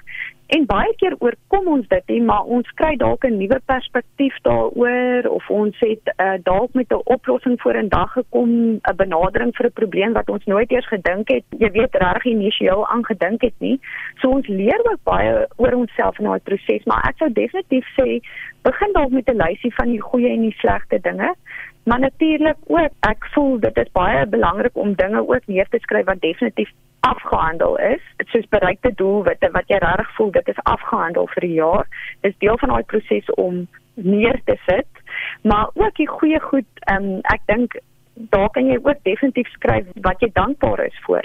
En 0.49 0.63
baie 0.65 0.93
keer 0.97 1.13
oorkom 1.21 1.67
ons 1.69 1.87
dit, 1.91 2.05
he, 2.09 2.15
maar 2.25 2.47
ons 2.55 2.69
kry 2.79 2.95
dalk 2.97 3.25
'n 3.27 3.37
nuwe 3.37 3.59
perspektief 3.69 4.37
daaroor 4.47 5.27
of 5.29 5.49
ons 5.49 5.75
het 5.79 6.09
uh, 6.15 6.39
dalk 6.43 6.73
met 6.73 6.89
'n 6.89 7.05
oplossing 7.15 7.61
voor 7.61 7.75
in 7.75 7.89
dag 7.89 8.11
gekom, 8.13 8.49
'n 8.81 8.95
benadering 8.95 9.53
vir 9.55 9.65
'n 9.65 9.77
probleem 9.81 10.13
wat 10.13 10.29
ons 10.29 10.45
nooit 10.45 10.71
eers 10.71 10.87
gedink 10.87 11.29
het, 11.29 11.45
jy 11.57 11.69
weet 11.71 11.95
reg 11.95 12.25
initieel 12.25 12.87
aangedink 12.87 13.41
het 13.41 13.53
nie. 13.57 13.79
So 14.21 14.29
ons 14.29 14.47
leer 14.47 14.81
ook 14.91 15.03
baie 15.03 15.47
oor 15.55 15.73
onsself 15.73 16.17
in 16.19 16.25
daai 16.25 16.39
proses, 16.39 16.83
maar 16.85 17.05
ek 17.09 17.17
sou 17.17 17.29
definitief 17.31 17.85
sê 18.01 18.19
begin 18.63 18.91
dalk 18.93 19.11
met 19.11 19.29
'n 19.29 19.41
lysie 19.41 19.73
van 19.75 19.87
die 19.87 20.01
goeie 20.01 20.29
en 20.29 20.41
die 20.41 20.57
slegte 20.57 20.99
dinge. 21.01 21.35
Maar 21.83 21.99
natuurlik 21.99 22.57
ook, 22.67 22.91
ek 22.99 23.25
voel 23.33 23.59
dit 23.59 23.77
is 23.77 23.91
baie 23.91 24.25
belangrik 24.25 24.75
om 24.77 24.93
dinge 24.93 25.27
ook 25.27 25.47
neer 25.47 25.67
te 25.69 25.77
skryf 25.79 26.05
wat 26.05 26.21
definitief 26.21 26.69
afgehandel 26.99 27.77
is, 27.77 28.01
soos 28.31 28.47
bereikte 28.49 28.91
doelwitte 28.95 29.51
wat 29.51 29.67
jy 29.67 29.79
regtig 29.83 30.15
voel 30.15 30.31
dit 30.31 30.47
is 30.47 30.63
afgehandel 30.63 31.27
vir 31.33 31.47
die 31.47 31.53
jaar. 31.57 31.87
Dis 32.21 32.37
deel 32.43 32.57
van 32.57 32.73
daai 32.73 32.83
proses 32.83 33.29
om 33.35 33.67
neer 33.93 34.41
te 34.45 34.55
sit, 34.65 35.03
maar 35.43 35.69
ook 35.73 35.95
die 35.95 36.07
goeie 36.07 36.39
goed, 36.39 36.67
um, 36.91 37.19
ek 37.33 37.41
dink 37.51 37.79
daar 38.13 38.49
kan 38.49 38.67
jy 38.67 38.75
ook 38.83 39.03
definitief 39.03 39.47
skryf 39.55 39.87
wat 40.03 40.19
jy 40.19 40.29
dankbaar 40.35 40.81
is 40.83 40.97
vir. 41.05 41.23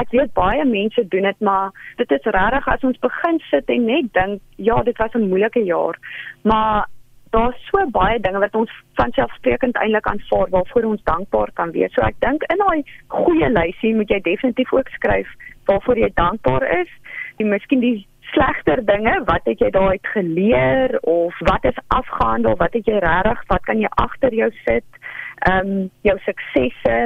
Ek 0.00 0.12
weet 0.16 0.32
baie 0.36 0.64
mense 0.64 1.04
doen 1.12 1.28
dit, 1.28 1.40
maar 1.44 1.68
dit 2.00 2.12
is 2.16 2.30
regtig 2.36 2.68
as 2.72 2.86
ons 2.86 3.02
begin 3.04 3.40
sit 3.50 3.68
en 3.68 3.84
net 3.84 4.08
dink, 4.16 4.40
ja, 4.56 4.80
dit 4.82 4.96
was 4.96 5.12
'n 5.14 5.28
moeilike 5.28 5.64
jaar, 5.64 5.98
maar 6.42 6.88
daar's 7.34 7.58
so 7.70 7.82
baie 7.94 8.18
dinge 8.20 8.42
wat 8.42 8.54
ons 8.58 8.72
van 8.98 9.12
selfsprekend 9.16 9.78
eintlik 9.78 10.06
aanvaar 10.10 10.50
waarvoor 10.54 10.88
ons 10.92 11.02
dankbaar 11.08 11.50
kan 11.54 11.72
wees. 11.76 11.92
So 11.94 12.02
ek 12.06 12.18
dink 12.24 12.44
in 12.52 12.62
daai 12.62 12.82
goeie 13.14 13.50
lysie 13.52 13.94
moet 13.94 14.10
jy 14.10 14.20
definitief 14.26 14.72
ook 14.72 14.88
skryf 14.98 15.30
waarvoor 15.70 15.98
jy 15.98 16.10
dankbaar 16.14 16.66
is. 16.80 16.90
En 17.38 17.52
miskien 17.54 17.80
die 17.80 17.98
slegter 18.30 18.82
dinge, 18.86 19.12
wat 19.26 19.46
het 19.48 19.58
jy 19.58 19.70
daaruit 19.74 20.06
geleer 20.14 20.98
of 21.02 21.34
wat 21.46 21.64
is 21.66 21.78
afgehandel, 21.88 22.54
wat 22.60 22.74
het 22.78 22.86
jy 22.86 23.00
regtig, 23.02 23.42
wat 23.50 23.64
kan 23.66 23.82
jy 23.82 23.90
agter 24.02 24.34
jou 24.34 24.50
sit? 24.64 25.00
ehm 25.40 25.68
um, 25.68 25.90
jou 26.04 26.16
suksesse 26.24 26.96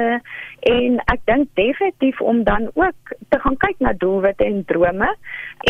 en 0.71 0.97
ek 1.13 1.21
dink 1.29 1.51
definitief 1.55 2.19
om 2.21 2.43
dan 2.43 2.67
ook 2.73 3.13
te 3.31 3.39
gaan 3.39 3.57
kyk 3.57 3.79
na 3.79 3.93
doelwitte 3.93 4.43
en 4.43 4.65
drome 4.67 5.11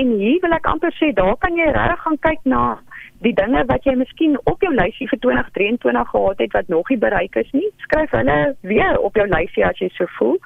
en 0.02 0.14
hier 0.22 0.40
wil 0.42 0.56
ek 0.58 0.70
amper 0.72 0.94
sê 0.98 1.12
daar 1.14 1.36
kan 1.44 1.58
jy 1.60 1.68
regtig 1.70 2.02
gaan 2.06 2.18
kyk 2.26 2.42
na 2.54 2.64
die 3.24 3.34
dinge 3.34 3.64
wat 3.66 3.84
jy 3.84 3.96
miskien 3.96 4.36
op 4.44 4.62
jou 4.62 4.74
lysie 4.74 5.08
vir 5.08 5.20
2023 5.20 6.10
gehad 6.10 6.44
het 6.44 6.52
wat 6.52 6.68
nog 6.68 6.90
nie 6.90 6.98
bereik 6.98 7.36
is 7.36 7.52
nie 7.52 7.70
skryf 7.86 8.12
hulle 8.12 8.56
weer 8.62 9.00
op 9.00 9.16
jou 9.16 9.28
lysie 9.28 9.66
as 9.66 9.80
jy 9.80 9.90
so 9.96 10.10
voel. 10.18 10.38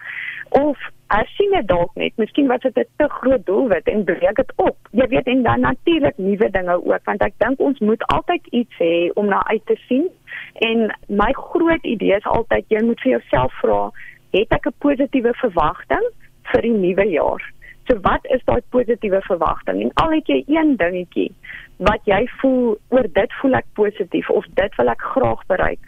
Of 0.49 0.77
as 1.13 1.29
jy 1.39 1.47
net 1.53 1.67
dalk 1.69 1.95
net 1.97 2.13
miskien 2.21 2.47
was 2.47 2.61
dit 2.61 2.77
'n 2.77 2.85
te 2.97 3.07
groot 3.09 3.45
doelwit 3.45 3.87
en 3.87 4.03
breek 4.03 4.35
dit 4.35 4.51
op. 4.55 4.77
Jy 4.91 5.07
weet 5.07 5.27
en 5.27 5.43
dan 5.43 5.59
natuurlik 5.61 6.17
nuwe 6.17 6.49
dinge 6.49 6.75
ook 6.85 7.03
want 7.05 7.21
ek 7.21 7.33
dink 7.37 7.59
ons 7.59 7.79
moet 7.79 8.03
altyd 8.07 8.47
iets 8.51 8.75
hê 8.77 9.11
om 9.13 9.25
na 9.25 9.43
uit 9.47 9.65
te 9.65 9.77
sien. 9.87 10.07
En 10.53 10.95
my 11.07 11.31
groot 11.33 11.83
idee 11.83 12.15
is 12.15 12.25
altyd 12.25 12.65
jy 12.67 12.83
moet 12.83 13.01
vir 13.01 13.11
jouself 13.11 13.53
vra, 13.61 13.91
het 14.31 14.51
ek 14.51 14.67
'n 14.67 14.73
positiewe 14.79 15.33
verwagting 15.33 16.05
vir 16.43 16.61
die 16.61 16.77
nuwe 16.77 17.05
jaar? 17.09 17.41
So 17.89 17.97
wat 18.05 18.25
is 18.29 18.41
daai 18.45 18.61
positiewe 18.69 19.21
verwagting? 19.25 19.81
En 19.81 19.91
al 20.03 20.11
het 20.13 20.27
jy 20.29 20.43
een 20.45 20.75
dingetjie 20.77 21.31
wat 21.87 22.03
jy 22.05 22.19
voel 22.41 22.75
oor 22.93 23.07
dit 23.15 23.33
voel 23.39 23.57
ek 23.57 23.65
positief 23.79 24.29
of 24.29 24.45
dit 24.59 24.75
wil 24.77 24.91
ek 24.93 25.05
graag 25.13 25.41
bereik. 25.49 25.79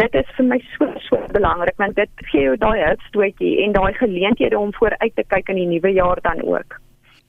Dit 0.00 0.16
is 0.18 0.32
vir 0.34 0.48
my 0.50 0.58
so 0.72 0.88
so 1.06 1.20
belangrik 1.36 1.78
want 1.78 1.94
dit 1.94 2.24
gee 2.32 2.48
jou 2.48 2.56
daai 2.58 2.80
hulpstootjie 2.80 3.52
en 3.62 3.76
daai 3.76 3.92
geleenthede 4.00 4.58
om 4.58 4.74
vooruit 4.74 5.14
te 5.14 5.26
kyk 5.30 5.54
in 5.54 5.62
die 5.62 5.68
nuwe 5.76 5.94
jaar 5.94 6.18
dan 6.26 6.42
ook. 6.42 6.80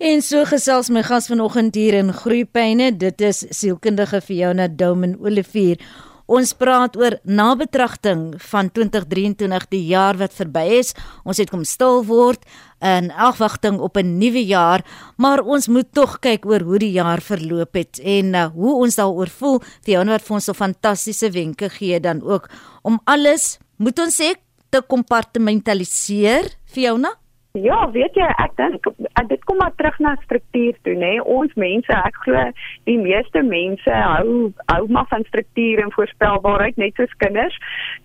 En 0.02 0.26
so 0.26 0.42
gesels 0.50 0.90
my 0.90 1.06
gas 1.06 1.30
vanoggend 1.32 1.78
hier 1.78 1.94
in 2.02 2.10
Groepyne, 2.14 2.90
dit 2.98 3.22
is 3.22 3.46
sielkundige 3.60 4.22
Fiona 4.26 4.68
Domen 4.68 5.20
Olivier. 5.22 5.78
Ons 6.26 6.56
praat 6.58 6.96
oor 6.98 7.20
nabetragting 7.22 8.34
van 8.50 8.72
2023, 8.74 9.68
die 9.70 9.84
jaar 9.92 10.18
wat 10.18 10.34
verby 10.34 10.64
is. 10.80 10.96
Ons 11.22 11.38
het 11.38 11.52
kom 11.54 11.62
stil 11.70 12.02
word 12.08 12.42
in 12.82 13.12
afwagting 13.14 13.78
op 13.78 13.98
'n 13.98 14.18
nuwe 14.18 14.42
jaar, 14.46 14.82
maar 15.18 15.40
ons 15.46 15.68
moet 15.68 15.86
tog 15.94 16.20
kyk 16.20 16.46
oor 16.46 16.62
hoe 16.62 16.80
die 16.80 16.92
jaar 16.92 17.22
verloop 17.22 17.74
het 17.74 18.00
en 18.00 18.34
uh, 18.34 18.46
hoe 18.54 18.74
ons 18.82 18.96
daaroor 18.96 19.30
voel. 19.30 19.62
Fiona 19.84 20.14
het 20.14 20.26
vir 20.26 20.36
ons 20.36 20.46
so 20.46 20.54
fantastiese 20.54 21.30
wenke 21.32 21.70
gee 21.70 22.00
dan 22.00 22.22
ook 22.22 22.50
om 22.82 23.00
alles, 23.06 23.60
moet 23.78 24.00
ons 24.00 24.22
sê, 24.22 24.34
te 24.70 24.82
kompartmentaliseer, 24.82 26.58
Fiona. 26.66 27.25
Ja, 27.56 27.78
weet 27.92 28.18
jy, 28.20 28.26
ek 28.44 28.56
dink 28.60 28.88
dit 29.30 29.44
kom 29.48 29.62
maar 29.62 29.72
terug 29.80 29.96
na 30.04 30.12
struktuur 30.26 30.76
toe, 30.84 30.94
nê. 31.00 31.14
Ons 31.24 31.54
mense, 31.56 31.88
ek 31.96 32.18
glo 32.26 32.42
die 32.90 32.98
meeste 33.00 33.44
mense 33.48 33.96
hou 33.96 34.50
hou 34.74 34.82
maar 34.92 35.08
van 35.08 35.24
struktuur 35.30 35.80
en 35.86 35.94
voorspelbaarheid 35.96 36.76
net 36.82 37.00
soos 37.00 37.14
kinders. 37.24 37.56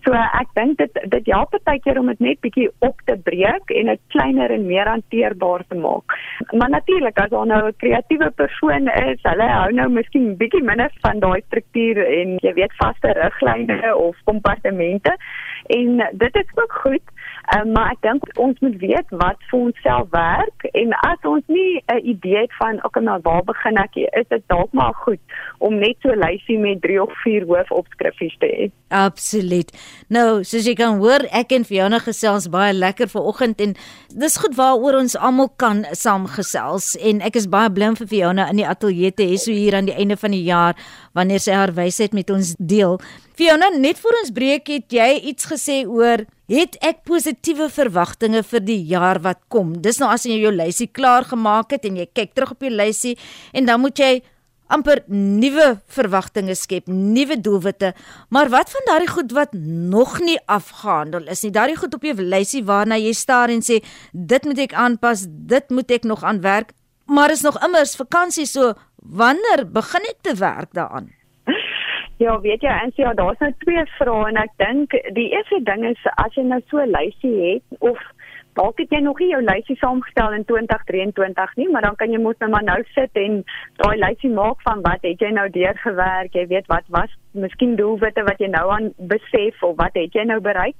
So 0.05 0.15
ek 0.15 0.53
dink 0.55 0.79
dit 0.79 1.01
dit 1.11 1.31
help 1.33 1.57
baie 1.67 1.81
keer 1.83 1.99
om 1.99 2.07
dit 2.13 2.23
net 2.23 2.39
bietjie 2.45 2.69
op 2.87 3.03
te 3.09 3.17
breek 3.27 3.75
en 3.75 3.91
dit 3.91 4.03
kleiner 4.15 4.55
en 4.55 4.65
meer 4.69 4.87
hanteerbaar 4.87 5.65
te 5.67 5.79
maak. 5.83 6.15
Maar 6.55 6.71
natuurlik 6.77 7.19
as 7.19 7.33
daar 7.35 7.51
nou 7.51 7.61
'n 7.67 7.75
kreatiewe 7.83 8.31
persoon 8.31 8.87
is, 8.87 9.19
hulle 9.23 9.49
hou 9.51 9.71
nou 9.71 9.89
miskien 9.89 10.37
bietjie 10.37 10.63
minder 10.63 10.91
van 11.03 11.19
daai 11.19 11.41
struktuur 11.47 11.99
en 11.99 12.37
jy 12.39 12.53
weet 12.53 12.79
vaste 12.79 13.11
riglyne 13.19 13.95
of 13.95 14.15
kompartemente 14.23 15.11
en 15.67 16.07
dit 16.13 16.35
is 16.35 16.49
ook 16.55 16.73
goed. 16.83 17.03
Um, 17.49 17.71
maar 17.73 17.91
ek 17.91 18.01
dink 18.05 18.25
ons 18.37 18.59
moet 18.61 18.77
weet 18.77 19.09
wat 19.09 19.39
vir 19.49 19.59
ons 19.59 19.81
self 19.81 20.09
werk 20.13 20.65
en 20.77 20.93
as 21.07 21.25
ons 21.25 21.43
nie 21.47 21.81
'n 21.89 22.05
idee 22.13 22.45
het 22.45 22.53
van 22.61 22.77
okay 22.85 23.03
maar 23.03 23.21
waar 23.21 23.43
begin 23.43 23.77
ek 23.77 23.97
hier 23.97 24.13
is 24.13 24.27
dit 24.29 24.43
dalk 24.47 24.71
maar 24.71 24.93
goed 24.93 25.19
om 25.57 25.73
net 25.79 25.97
so 26.01 26.09
'n 26.09 26.21
lysie 26.21 26.59
met 26.59 26.81
3 26.81 27.01
of 27.01 27.11
4 27.23 27.45
hoofopskrifte 27.45 28.29
te 28.39 28.47
hê. 28.47 28.71
Absoluut. 28.89 29.71
Nou, 30.07 30.43
soos 30.43 30.65
jy 30.65 30.73
kan 30.73 30.97
hoor, 30.97 31.25
ek 31.31 31.51
en 31.51 31.65
Fiona 31.65 31.99
gesels 31.99 32.49
baie 32.49 32.73
lekker 32.73 33.07
vanoggend 33.07 33.61
en 33.61 33.75
dis 34.15 34.37
goed 34.37 34.55
waaroor 34.55 34.99
ons 34.99 35.15
almal 35.15 35.49
kan 35.55 35.85
saamgesels 35.91 36.95
en 36.95 37.21
ek 37.21 37.35
is 37.35 37.47
baie 37.47 37.71
bly 37.71 37.95
vir 37.95 38.07
Fiona 38.07 38.49
in 38.49 38.57
die 38.57 38.67
ateljee 38.67 39.11
te 39.11 39.23
hê 39.23 39.37
so 39.37 39.51
hier 39.51 39.75
aan 39.75 39.85
die 39.85 39.95
einde 39.95 40.17
van 40.17 40.31
die 40.31 40.43
jaar 40.43 40.75
wanneer 41.17 41.43
sy 41.43 41.55
haar 41.55 41.73
wysheid 41.75 42.13
met 42.17 42.29
ons 42.33 42.53
deel. 42.57 42.99
Fiona, 43.37 43.71
net 43.75 43.99
voor 43.99 44.19
ons 44.21 44.33
breek 44.35 44.69
het 44.71 44.93
jy 44.93 45.09
iets 45.31 45.47
gesê 45.49 45.81
oor 45.87 46.25
het 46.51 46.75
ek 46.83 47.05
positiewe 47.07 47.69
verwagtinge 47.71 48.43
vir 48.43 48.63
die 48.67 48.81
jaar 48.91 49.21
wat 49.23 49.39
kom. 49.51 49.77
Dis 49.81 50.01
nou 50.01 50.11
as 50.11 50.27
jy 50.27 50.41
jou 50.41 50.51
lysie 50.55 50.89
klaar 50.91 51.27
gemaak 51.27 51.71
het 51.75 51.87
en 51.87 52.01
jy 52.01 52.09
kyk 52.11 52.35
terug 52.35 52.55
op 52.57 52.67
jou 52.67 52.73
lysie 52.73 53.17
en 53.55 53.69
dan 53.69 53.81
moet 53.83 53.99
jy 53.99 54.13
amper 54.71 55.01
nuwe 55.11 55.81
verwagtinge 55.91 56.55
skep, 56.55 56.87
nuwe 56.87 57.37
doelwitte. 57.43 57.91
Maar 58.31 58.51
wat 58.53 58.71
van 58.71 58.87
daardie 58.87 59.09
goed 59.11 59.33
wat 59.35 59.55
nog 59.55 60.19
nie 60.23 60.37
afgehandel 60.45 61.27
is 61.31 61.43
nie? 61.43 61.51
Daardie 61.55 61.79
goed 61.79 61.95
op 61.97 62.05
jou 62.07 62.15
lysie 62.21 62.63
waarna 62.67 62.99
jy 62.99 63.13
staar 63.17 63.51
en 63.51 63.63
sê 63.65 63.81
dit 64.11 64.47
moet 64.47 64.63
ek 64.67 64.77
aanpas, 64.77 65.25
dit 65.27 65.75
moet 65.75 65.97
ek 65.97 66.07
nog 66.07 66.23
aan 66.23 66.41
werk. 66.45 66.71
Maar 67.15 67.31
is 67.31 67.41
nog 67.41 67.63
immers 67.63 67.95
vakansie 67.95 68.45
so 68.45 68.73
wanneer 68.95 69.61
begin 69.71 70.05
ek 70.11 70.19
te 70.21 70.35
werk 70.39 70.71
daaraan? 70.71 71.09
Ja, 72.23 72.39
weet 72.39 72.61
jy, 72.61 72.69
en 72.69 72.91
ja, 72.95 73.13
daar's 73.13 73.39
nou 73.43 73.51
twee 73.63 73.83
vrae 73.97 74.29
en 74.29 74.39
ek 74.39 74.53
dink 74.61 74.95
die 75.17 75.27
eerste 75.33 75.59
ding 75.67 75.83
is 75.89 76.07
as 76.23 76.37
jy 76.39 76.45
nou 76.47 76.61
so 76.69 76.79
'n 76.79 76.93
lysie 76.95 77.33
het 77.41 77.81
of 77.91 77.99
dalk 78.59 78.79
het 78.79 78.95
jy 78.95 79.01
nog 79.03 79.19
nie 79.19 79.29
jou 79.33 79.41
lysie 79.43 79.75
saamgestel 79.81 80.37
in 80.37 80.45
2023 80.45 81.55
nie, 81.55 81.69
maar 81.71 81.81
dan 81.81 81.95
kan 81.95 82.11
jy 82.11 82.21
moet 82.21 82.39
nou 82.39 82.49
maar 82.51 82.63
nou 82.63 82.79
sit 82.95 83.11
en 83.13 83.43
daai 83.83 83.97
lysie 84.05 84.31
maak 84.31 84.61
van 84.61 84.81
wat 84.81 85.01
het 85.01 85.19
jy 85.19 85.31
nou 85.35 85.49
deurgewerk, 85.49 86.33
jy 86.33 86.47
weet 86.47 86.67
wat 86.67 86.87
was 86.87 87.11
miskien 87.31 87.75
doelwitte 87.75 88.23
wat 88.23 88.39
jy 88.39 88.47
nou 88.47 88.69
aan 88.71 88.93
besef 88.97 89.63
of 89.63 89.75
wat 89.75 89.93
het 89.93 90.13
jy 90.13 90.23
nou 90.23 90.39
bereik? 90.39 90.79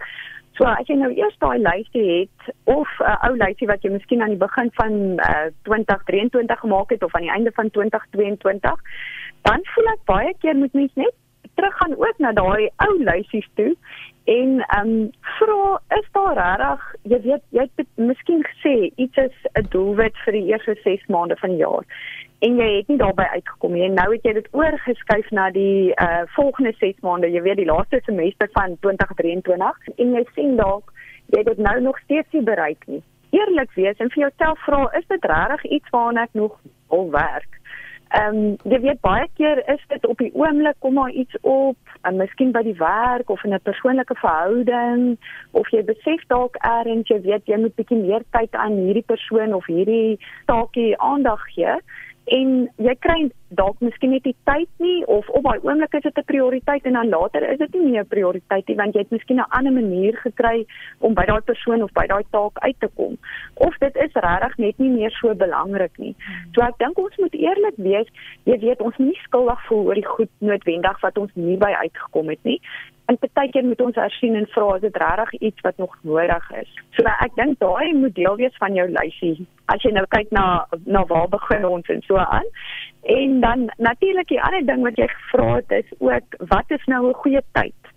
So 0.62 0.68
as 0.70 0.86
jy 0.86 0.94
nou 1.02 1.08
eers 1.10 1.38
daai 1.42 1.58
lysie 1.58 2.04
het 2.06 2.52
of 2.70 2.90
'n 3.00 3.08
uh, 3.10 3.16
ou 3.26 3.34
lysie 3.34 3.66
wat 3.68 3.82
jy 3.82 3.90
miskien 3.90 4.22
aan 4.22 4.36
die 4.36 4.44
begin 4.44 4.70
van 4.78 4.94
uh, 5.18 5.48
2023 5.66 6.60
gemaak 6.60 6.94
het 6.94 7.04
of 7.04 7.16
aan 7.16 7.26
die 7.26 7.34
einde 7.34 7.52
van 7.56 7.70
2022, 7.70 8.84
dan 9.42 9.66
voel 9.74 9.90
ek 9.94 10.06
baie 10.06 10.34
keer 10.38 10.56
moet 10.56 10.74
mens 10.78 10.94
net 10.94 11.16
teruggaan 11.56 11.98
ook 11.98 12.18
na 12.18 12.32
daai 12.32 12.70
ou 12.86 12.94
lysies 13.04 13.50
toe 13.60 13.76
en 14.24 14.60
ehm 14.60 14.90
um, 14.90 15.10
vra 15.38 15.82
is 16.00 16.08
daar 16.12 16.36
regtig 16.40 16.96
jy 17.14 17.22
weet 17.28 17.44
jy 17.50 17.68
het 17.76 17.88
miskien 17.96 18.44
gesê 18.50 18.76
iets 18.96 19.18
is 19.18 19.38
'n 19.54 19.68
doelwit 19.70 20.18
vir 20.26 20.34
die 20.34 20.46
eerste 20.54 20.76
6 20.84 21.08
maande 21.08 21.36
van 21.44 21.50
die 21.50 21.64
jaar 21.64 21.86
en 22.40 22.58
jy 22.58 22.70
het 22.78 22.88
nie 22.88 22.98
daarbey 22.98 23.26
uitgekom 23.26 23.74
nie 23.74 23.84
en 23.84 23.94
nou 23.94 24.10
het 24.14 24.24
jy 24.24 24.34
dit 24.34 24.48
oorgeskuif 24.52 25.32
na 25.32 25.50
die 25.50 25.94
uh 26.06 26.24
volgende 26.38 26.74
6 26.80 27.00
maande 27.02 27.32
jy 27.32 27.42
weet 27.42 27.58
die 27.58 27.72
laaste 27.74 28.02
semester 28.06 28.50
van 28.54 28.78
2023 28.80 29.88
en 29.98 30.14
jy 30.14 30.26
sien 30.36 30.56
dalk 30.56 30.94
jy 31.32 31.40
het 31.40 31.48
dit 31.48 31.58
nou 31.58 31.82
nog 31.82 32.00
steeds 32.00 32.28
nie 32.32 32.44
bereik 32.44 32.84
nie. 32.88 33.02
Eerlik 33.32 33.72
wees 33.80 33.98
en 34.04 34.12
vir 34.12 34.24
jouself 34.26 34.60
vra 34.66 34.82
is 35.00 35.08
dit 35.08 35.26
regtig 35.32 35.64
iets 35.78 35.90
waarna 35.96 36.28
ek 36.28 36.34
nog 36.34 36.58
wil 36.92 37.12
werk 37.12 37.61
Ehm 38.12 38.36
um, 38.36 38.58
jy 38.68 38.80
weet 38.84 39.00
baie 39.02 39.28
keer 39.40 39.62
is 39.72 39.84
dit 39.88 40.06
op 40.06 40.18
die 40.20 40.34
oomblik 40.36 40.76
kom 40.84 40.94
maar 41.00 41.12
iets 41.12 41.38
op, 41.42 41.78
en 42.02 42.18
miskien 42.20 42.52
by 42.52 42.64
die 42.66 42.76
werk 42.80 43.30
of 43.30 43.44
in 43.44 43.54
'n 43.54 43.64
persoonlike 43.64 44.16
verhouding 44.20 45.18
of 45.52 45.70
jy 45.72 45.84
besef 45.86 46.24
dalk 46.28 46.56
eers 46.60 47.08
jy 47.08 47.22
weet 47.22 47.46
jy 47.46 47.58
moet 47.58 47.76
bietjie 47.76 48.02
meer 48.02 48.24
tyd 48.32 48.56
aan 48.56 48.76
hierdie 48.84 49.08
persoon 49.14 49.54
of 49.54 49.66
hierdie 49.66 50.20
taakie 50.46 50.98
aandag 50.98 51.44
gee 51.56 51.76
en 52.26 52.70
jy 52.78 52.94
kry 53.02 53.32
dalk 53.58 53.80
miskien 53.82 54.14
net 54.14 54.24
die 54.24 54.36
tyd 54.48 54.70
nie 54.80 55.02
of 55.12 55.28
op 55.30 55.44
daai 55.44 55.60
oomblik 55.66 55.94
is 55.98 56.04
dit 56.04 56.18
'n 56.18 56.30
prioriteit 56.30 56.86
en 56.86 56.94
dan 56.94 57.10
later 57.10 57.44
is 57.50 57.58
dit 57.58 57.74
nie 57.74 57.92
meer 57.92 58.04
'n 58.04 58.14
prioriteit 58.14 58.68
nie 58.68 58.76
want 58.76 58.94
jy 58.94 59.00
het 59.00 59.12
miskien 59.12 59.38
'n 59.40 59.50
ander 59.50 59.74
manier 59.74 60.16
gekry 60.18 60.66
om 61.00 61.14
by 61.14 61.26
daai 61.26 61.42
persoon 61.42 61.84
of 61.84 61.92
by 61.94 62.06
daai 62.08 62.24
taak 62.32 62.58
uit 62.60 62.80
te 62.80 62.90
kom 62.96 63.18
of 63.56 63.78
dit 63.78 63.96
is 63.96 64.14
regtig 64.14 64.58
net 64.58 64.78
nie 64.78 64.90
meer 64.90 65.12
so 65.12 65.34
belangrik 65.36 65.98
nie. 65.98 66.16
So 66.54 66.62
ek 66.62 66.78
dink 66.78 66.98
ons 66.98 67.18
moet 67.18 67.34
eerlik 67.34 67.78
wees, 67.78 68.08
jy 68.44 68.60
weet 68.60 68.82
ons 68.82 68.98
moet 68.98 69.08
nie 69.08 69.22
skuldig 69.24 69.66
voel 69.68 69.86
oor 69.86 69.96
die 69.96 70.06
goed 70.16 70.30
noodwendig 70.40 71.02
wat 71.02 71.18
ons 71.18 71.32
nie 71.34 71.58
by 71.58 71.72
uitgekom 71.84 72.30
het 72.30 72.44
nie. 72.44 72.60
En 73.12 73.18
baie 73.34 73.52
keer 73.52 73.66
moet 73.68 73.82
ons 73.84 73.98
hersien 74.00 74.36
en 74.40 74.48
vra 74.54 74.68
as 74.76 74.84
dit 74.86 74.98
regtig 75.04 75.34
iets 75.50 75.64
wat 75.66 75.78
nog 75.82 75.96
nodig 76.08 76.46
is. 76.62 76.70
So 76.96 77.08
ek 77.12 77.36
dink 77.40 77.60
daai 77.60 77.94
moet 77.98 78.16
deel 78.16 78.38
wees 78.40 78.56
van 78.64 78.78
jou 78.78 78.88
lysie. 78.92 79.48
As 79.74 79.84
jy 79.84 79.92
nou 79.96 80.06
kyk 80.16 80.32
na 80.36 80.46
na 80.86 81.04
waar 81.10 81.28
begin 81.32 81.68
ons 81.68 81.92
en 81.92 82.04
so 82.08 82.22
aan. 82.24 82.48
En 83.16 83.40
dan 83.44 83.68
natuurlik 83.78 84.32
die 84.32 84.42
ander 84.42 84.66
ding 84.66 84.86
wat 84.88 85.00
jy 85.02 85.10
gevra 85.12 85.50
het 85.60 85.76
is 85.82 85.94
ook 86.00 86.40
wat 86.54 86.76
is 86.78 86.88
nou 86.94 87.08
'n 87.10 87.22
goeie 87.24 87.44
tyd? 87.60 87.94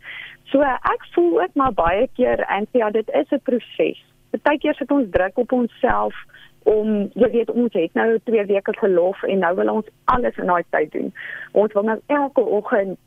So 0.50 0.62
ek 0.62 1.06
voel 1.14 1.42
ook 1.42 1.54
maar 1.54 1.73
baie 1.73 2.09
keer 2.16 2.40
en 2.49 2.66
ja, 2.73 2.90
dit 2.90 3.09
is 3.11 3.30
'n 3.30 3.42
proses. 3.42 4.04
Partykeer 4.30 4.75
sit 4.75 4.90
ons 4.90 5.11
druk 5.11 5.38
op 5.38 5.52
onsself 5.52 6.14
om 6.62 7.11
jy 7.14 7.30
weet 7.30 7.50
ons 7.50 7.73
het 7.73 7.94
nou 7.94 8.18
2 8.25 8.47
weke 8.47 8.73
verlof 8.73 9.23
en 9.23 9.38
nou 9.38 9.54
wil 9.54 9.68
ons 9.68 9.88
alles 10.04 10.37
in 10.37 10.47
daai 10.47 10.64
tyd 10.71 10.92
doen. 10.92 11.14
Ons 11.52 11.73
wil 11.73 11.83
nou 11.83 12.00
elke 12.06 12.40
oggend 12.40 12.99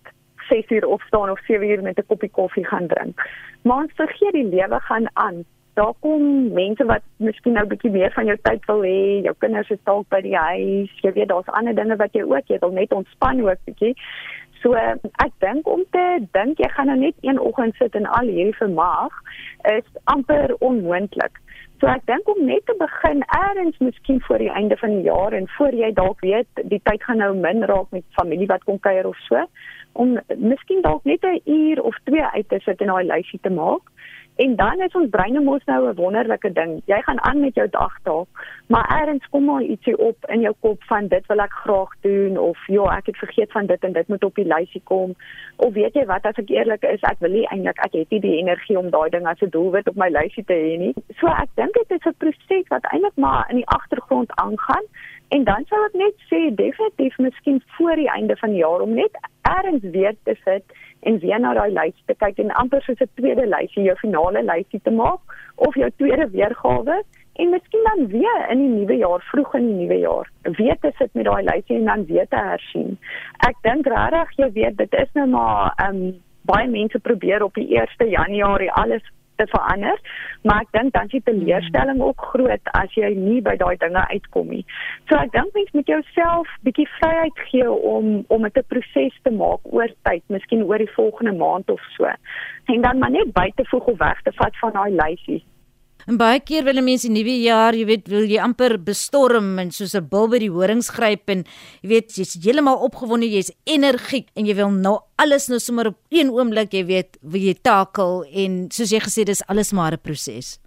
6 0.50 0.70
uur 0.70 0.88
opstaan 0.88 1.30
of 1.30 1.40
7 1.48 1.70
uur 1.70 1.82
met 1.82 1.98
'n 1.98 2.06
koppie 2.08 2.30
koffie 2.30 2.66
gaan 2.66 2.88
drink. 2.88 3.30
Maar 3.62 3.78
ons 3.78 3.94
vergeet 3.96 4.32
die 4.32 4.50
lewe 4.56 4.80
gaan 4.80 5.08
aan. 5.14 5.46
Daar 5.74 5.94
kom 6.00 6.54
mense 6.54 6.86
wat 6.86 7.02
miskien 7.18 7.54
nou 7.54 7.66
'n 7.66 7.70
bietjie 7.70 7.92
meer 7.92 8.12
van 8.12 8.26
jou 8.26 8.38
tyd 8.42 8.66
wil 8.66 8.82
hê. 8.82 9.22
Jou 9.24 9.36
kinders 9.38 9.70
is 9.70 9.84
dalk 9.84 10.08
by 10.10 10.22
die 10.22 10.36
huis. 10.36 10.92
Jy 11.02 11.12
weet 11.14 11.28
daar's 11.28 11.54
ander 11.58 11.76
dinge 11.76 11.96
wat 11.96 12.14
jy 12.14 12.24
ook 12.24 12.48
jy 12.48 12.58
wil 12.60 12.72
net 12.72 12.94
ontspan 12.94 13.42
ook 13.50 13.58
bietjie. 13.66 13.96
So 14.62 14.74
ek 14.74 15.34
dink 15.40 15.68
om 15.68 15.84
te 15.94 16.06
dink 16.32 16.58
jy 16.58 16.70
gaan 16.70 16.90
nou 16.90 16.98
net 16.98 17.14
een 17.22 17.40
oggend 17.40 17.76
sit 17.76 17.96
en 17.96 18.06
al 18.06 18.28
hierdie 18.28 18.56
vermaak 18.58 19.14
is 19.62 19.86
amper 20.04 20.56
onmoontlik. 20.60 21.38
So 21.78 21.86
ek 21.92 22.08
dink 22.10 22.30
om 22.32 22.40
net 22.46 22.66
te 22.66 22.74
begin 22.80 23.22
eers 23.38 23.78
miskien 23.78 24.22
voor 24.26 24.42
die 24.42 24.50
einde 24.50 24.78
van 24.82 24.96
die 24.96 25.06
jaar 25.06 25.36
en 25.38 25.48
voor 25.58 25.76
jy 25.78 25.92
dalk 25.94 26.24
weet 26.26 26.62
die 26.74 26.82
tyd 26.90 27.04
gaan 27.04 27.22
nou 27.22 27.36
min 27.38 27.66
raak 27.70 27.92
met 27.94 28.06
familie 28.18 28.50
wat 28.50 28.66
kom 28.66 28.80
kuier 28.80 29.06
of 29.06 29.20
so 29.28 29.44
om 29.98 30.18
miskien 30.38 30.82
dalk 30.82 31.04
net 31.04 31.24
'n 31.26 31.42
uur 31.46 31.82
of 31.82 31.96
twee 32.04 32.24
uit 32.24 32.50
te 32.50 32.60
sit 32.60 32.82
en 32.82 32.88
daai 32.94 33.06
lysie 33.06 33.40
te 33.42 33.50
maak. 33.50 33.84
En 34.38 34.56
dan 34.56 34.82
is 34.86 34.94
ons 34.94 35.10
breine 35.10 35.42
mos 35.42 35.64
nou 35.66 35.90
'n 35.90 35.96
wonderlike 35.96 36.52
ding. 36.54 36.82
Jy 36.86 37.02
gaan 37.02 37.22
aan 37.22 37.40
met 37.40 37.56
jou 37.56 37.68
dagtaak, 37.70 38.28
maar 38.68 38.86
eers 38.98 39.30
kom 39.30 39.46
maar 39.46 39.62
ietsie 39.62 39.98
op 39.98 40.18
in 40.28 40.40
jou 40.40 40.54
kop 40.60 40.84
van 40.84 41.08
dit 41.08 41.26
wil 41.26 41.40
ek 41.40 41.52
graag 41.52 41.90
doen 42.02 42.38
of 42.38 42.68
ja, 42.68 42.98
ek 42.98 43.06
het 43.06 43.18
vergeet 43.18 43.52
van 43.52 43.66
dit 43.66 43.84
en 43.84 43.94
dit 43.94 44.08
moet 44.08 44.24
op 44.24 44.36
die 44.36 44.54
lysie 44.54 44.82
kom. 44.84 45.16
Of 45.56 45.74
weet 45.74 45.94
jy 45.94 46.06
wat 46.06 46.26
as 46.26 46.38
ek 46.38 46.50
eerlik 46.50 46.84
is, 46.84 47.02
ek 47.02 47.20
wil 47.20 47.32
nie 47.32 47.48
eintlik 47.48 47.80
ek 47.86 47.94
het 47.94 48.10
nie 48.10 48.20
die 48.20 48.38
energie 48.38 48.78
om 48.78 48.90
daai 48.90 49.10
ding 49.10 49.28
as 49.28 49.42
'n 49.42 49.50
doelwit 49.50 49.88
op 49.88 49.96
my 49.96 50.10
lysie 50.10 50.44
te 50.44 50.54
hê 50.54 50.78
nie. 50.78 50.94
So 51.20 51.28
ek 51.28 51.50
dink 51.56 51.74
dit 51.74 51.92
is 51.92 52.06
'n 52.06 52.16
proses 52.18 52.68
wat 52.70 52.86
eintlik 52.94 53.16
maar 53.16 53.46
in 53.50 53.56
die 53.56 53.68
agtergrond 53.68 54.32
aangaan. 54.36 54.86
En 55.30 55.44
dan 55.44 55.66
sal 55.68 55.86
ek 55.90 55.96
net 56.00 56.28
sê 56.32 56.40
definitief 56.56 57.18
miskien 57.18 57.62
voor 57.78 57.96
die 58.00 58.10
einde 58.10 58.36
van 58.40 58.54
die 58.56 58.62
jaar 58.64 58.82
om 58.82 58.94
net 58.96 59.18
eers 59.48 59.84
weer 59.92 60.16
te 60.24 60.36
sit 60.44 60.64
en 61.00 61.20
weer 61.20 61.40
na 61.40 61.54
daai 61.54 61.72
lys 61.72 61.96
te 62.06 62.16
kyk 62.24 62.40
en 62.44 62.52
amper 62.62 62.82
soos 62.82 63.02
'n 63.04 63.10
tweede 63.20 63.46
lysie, 63.48 63.84
jou 63.84 63.96
finale 63.96 64.44
lysie 64.44 64.80
te 64.84 64.92
maak 64.92 65.20
of 65.56 65.76
jou 65.76 65.90
tweede 65.98 66.30
weergawe 66.32 67.04
en 67.34 67.50
miskien 67.50 67.84
dan 67.84 68.08
weer 68.08 68.50
in 68.50 68.58
die 68.58 68.74
nuwe 68.80 68.98
jaar, 68.98 69.22
vroeg 69.32 69.56
in 69.56 69.68
die 69.68 69.80
nuwe 69.82 70.00
jaar, 70.00 70.32
weer 70.58 70.78
te 70.82 70.92
sit 70.98 71.14
met 71.14 71.26
daai 71.26 71.44
lysie 71.44 71.78
en 71.78 71.86
dan 71.86 72.06
weer 72.06 72.28
te 72.28 72.36
hersien. 72.36 72.98
Ek 73.48 73.56
dink 73.62 73.86
regtig 73.86 74.32
jy 74.38 74.52
weet 74.52 74.78
dit 74.78 74.94
is 74.94 75.12
nou 75.14 75.28
maar 75.28 75.74
ehm 75.78 75.96
um, 75.96 76.16
baie 76.48 76.68
mense 76.68 77.00
probeer 77.00 77.44
op 77.44 77.54
die 77.54 77.76
1 77.76 78.10
Januarie 78.10 78.72
alles 78.72 79.04
te 79.38 79.48
verander, 79.54 80.00
maar 80.44 80.66
ek 80.66 80.72
dink 80.78 80.94
dan 80.94 81.10
is 81.10 81.16
die 81.18 81.24
teleurstelling 81.30 82.02
ook 82.02 82.22
groot 82.34 82.72
as 82.80 82.94
jy 83.00 83.14
nie 83.16 83.42
by 83.42 83.56
daai 83.60 83.76
dinge 83.82 84.04
uitkom 84.14 84.50
nie. 84.54 84.64
So 85.10 85.20
ek 85.20 85.34
dink 85.36 85.54
mens 85.58 85.74
moet 85.78 85.92
jouself 85.94 86.54
bietjie 86.68 86.88
vryheid 87.00 87.44
gee 87.50 87.72
om 87.72 88.24
om 88.28 88.48
dit 88.48 88.58
'n 88.58 88.70
proses 88.74 89.20
te 89.24 89.32
maak 89.32 89.62
oor 89.64 89.92
tyd, 90.10 90.24
miskien 90.28 90.64
oor 90.64 90.78
die 90.78 90.96
volgende 91.00 91.34
maand 91.34 91.70
of 91.70 91.82
so. 91.98 92.06
En 92.66 92.82
dan 92.82 92.98
maar 93.00 93.12
net 93.12 93.34
buite 93.34 93.66
voeg 93.66 93.86
of 93.86 93.98
weg 93.98 94.22
te 94.22 94.32
vat 94.36 94.58
van 94.58 94.72
daai 94.72 94.92
lysie. 94.92 95.44
En 96.08 96.16
baie 96.16 96.40
keer 96.40 96.64
wil 96.64 96.78
mense 96.80 97.04
die 97.04 97.12
nuwe 97.12 97.34
jaar, 97.44 97.76
jy 97.76 97.84
weet, 97.90 98.06
wil 98.08 98.30
jy 98.32 98.38
amper 98.40 98.78
bestorm 98.80 99.58
en 99.60 99.74
soos 99.76 99.94
'n 99.94 100.08
bil 100.08 100.30
by 100.32 100.40
die 100.40 100.54
horings 100.54 100.88
gryp 100.96 101.28
en 101.28 101.44
jy 101.84 101.90
weet, 101.92 102.16
jy's 102.16 102.40
heeltemal 102.40 102.80
opgewonde, 102.80 103.28
jy's 103.28 103.52
energiek 103.68 104.30
en 104.38 104.46
jy 104.46 104.56
wil 104.56 104.72
nou 104.72 105.00
alles 105.20 105.50
nou 105.50 105.60
sommer 105.60 105.88
op 105.88 105.98
een 106.10 106.32
oomblik, 106.32 106.72
jy 106.72 106.86
weet, 106.86 107.18
wil 107.22 107.42
jy 107.42 107.56
takel 107.62 108.24
en 108.32 108.72
soos 108.72 108.94
jy 108.96 109.02
gesê 109.04 109.26
dis 109.26 109.44
alles 109.50 109.74
maar 109.74 109.92
'n 109.92 110.00
proses. 110.00 110.60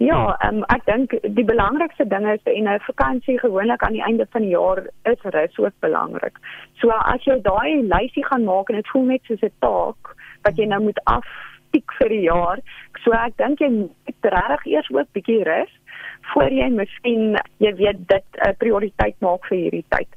Ja, 0.00 0.36
um, 0.44 0.64
ek 0.68 0.84
dink 0.84 1.10
die 1.22 1.44
belangrikste 1.44 2.04
ding 2.04 2.26
is 2.28 2.44
en 2.44 2.68
'n 2.68 2.80
vakansie 2.80 3.38
gewoonlik 3.38 3.82
aan 3.82 3.92
die 3.92 4.04
einde 4.04 4.26
van 4.32 4.42
die 4.42 4.50
jaar 4.50 4.84
is 5.04 5.22
rus 5.22 5.58
ook 5.58 5.72
belangrik. 5.80 6.36
So 6.76 6.90
as 6.90 7.24
jy 7.24 7.40
daai 7.40 7.88
lysie 7.88 8.24
gaan 8.24 8.44
maak 8.44 8.68
en 8.68 8.76
dit 8.76 8.88
voel 8.88 9.04
net 9.04 9.22
soos 9.24 9.40
'n 9.40 9.52
taak 9.60 10.14
wat 10.42 10.56
jy 10.56 10.66
nou 10.66 10.82
moet 10.82 11.00
af 11.04 11.24
piek 11.74 11.96
vir 12.00 12.12
die 12.14 12.24
jaar. 12.26 12.62
So 13.04 13.14
ek 13.18 13.36
dink 13.42 13.62
jy 13.62 13.70
moet 13.74 14.30
regtig 14.36 14.66
eers 14.74 14.92
ook 14.94 15.10
bietjie 15.16 15.42
rus 15.48 15.72
voor 16.32 16.52
jy 16.56 16.68
miskien 16.72 17.34
jy 17.60 17.72
weet 17.80 18.04
dit 18.08 18.26
'n 18.40 18.48
uh, 18.48 18.52
prioriteit 18.58 19.16
maak 19.20 19.44
vir 19.50 19.58
hierdie 19.58 19.84
tyd. 19.94 20.08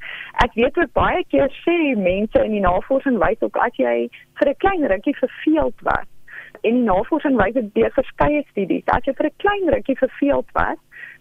Ek 0.43 0.54
weet 0.56 0.78
ook 0.78 0.93
baie 0.93 1.24
keer 1.32 1.52
sê 1.65 1.96
mense 2.00 2.43
in 2.43 2.54
die 2.56 2.63
navorsing 2.63 3.17
wys 3.24 3.41
ook 3.41 3.58
as 3.58 3.76
jy 3.76 4.10
vir 4.39 4.50
'n 4.50 4.62
klein 4.63 4.88
rukkie 4.93 5.17
verveeld 5.24 5.76
was 5.84 6.08
en 6.63 6.74
die 6.80 6.88
navorsing 6.88 7.38
wys 7.38 7.54
dit 7.54 7.74
deur 7.76 7.91
verskeie 7.96 8.43
studies, 8.52 8.84
as 8.88 9.06
jy 9.06 9.13
vir 9.13 9.28
'n 9.28 9.39
klein 9.43 9.67
rukkie 9.74 9.98
verveeld 9.98 10.50
was, 10.54 10.80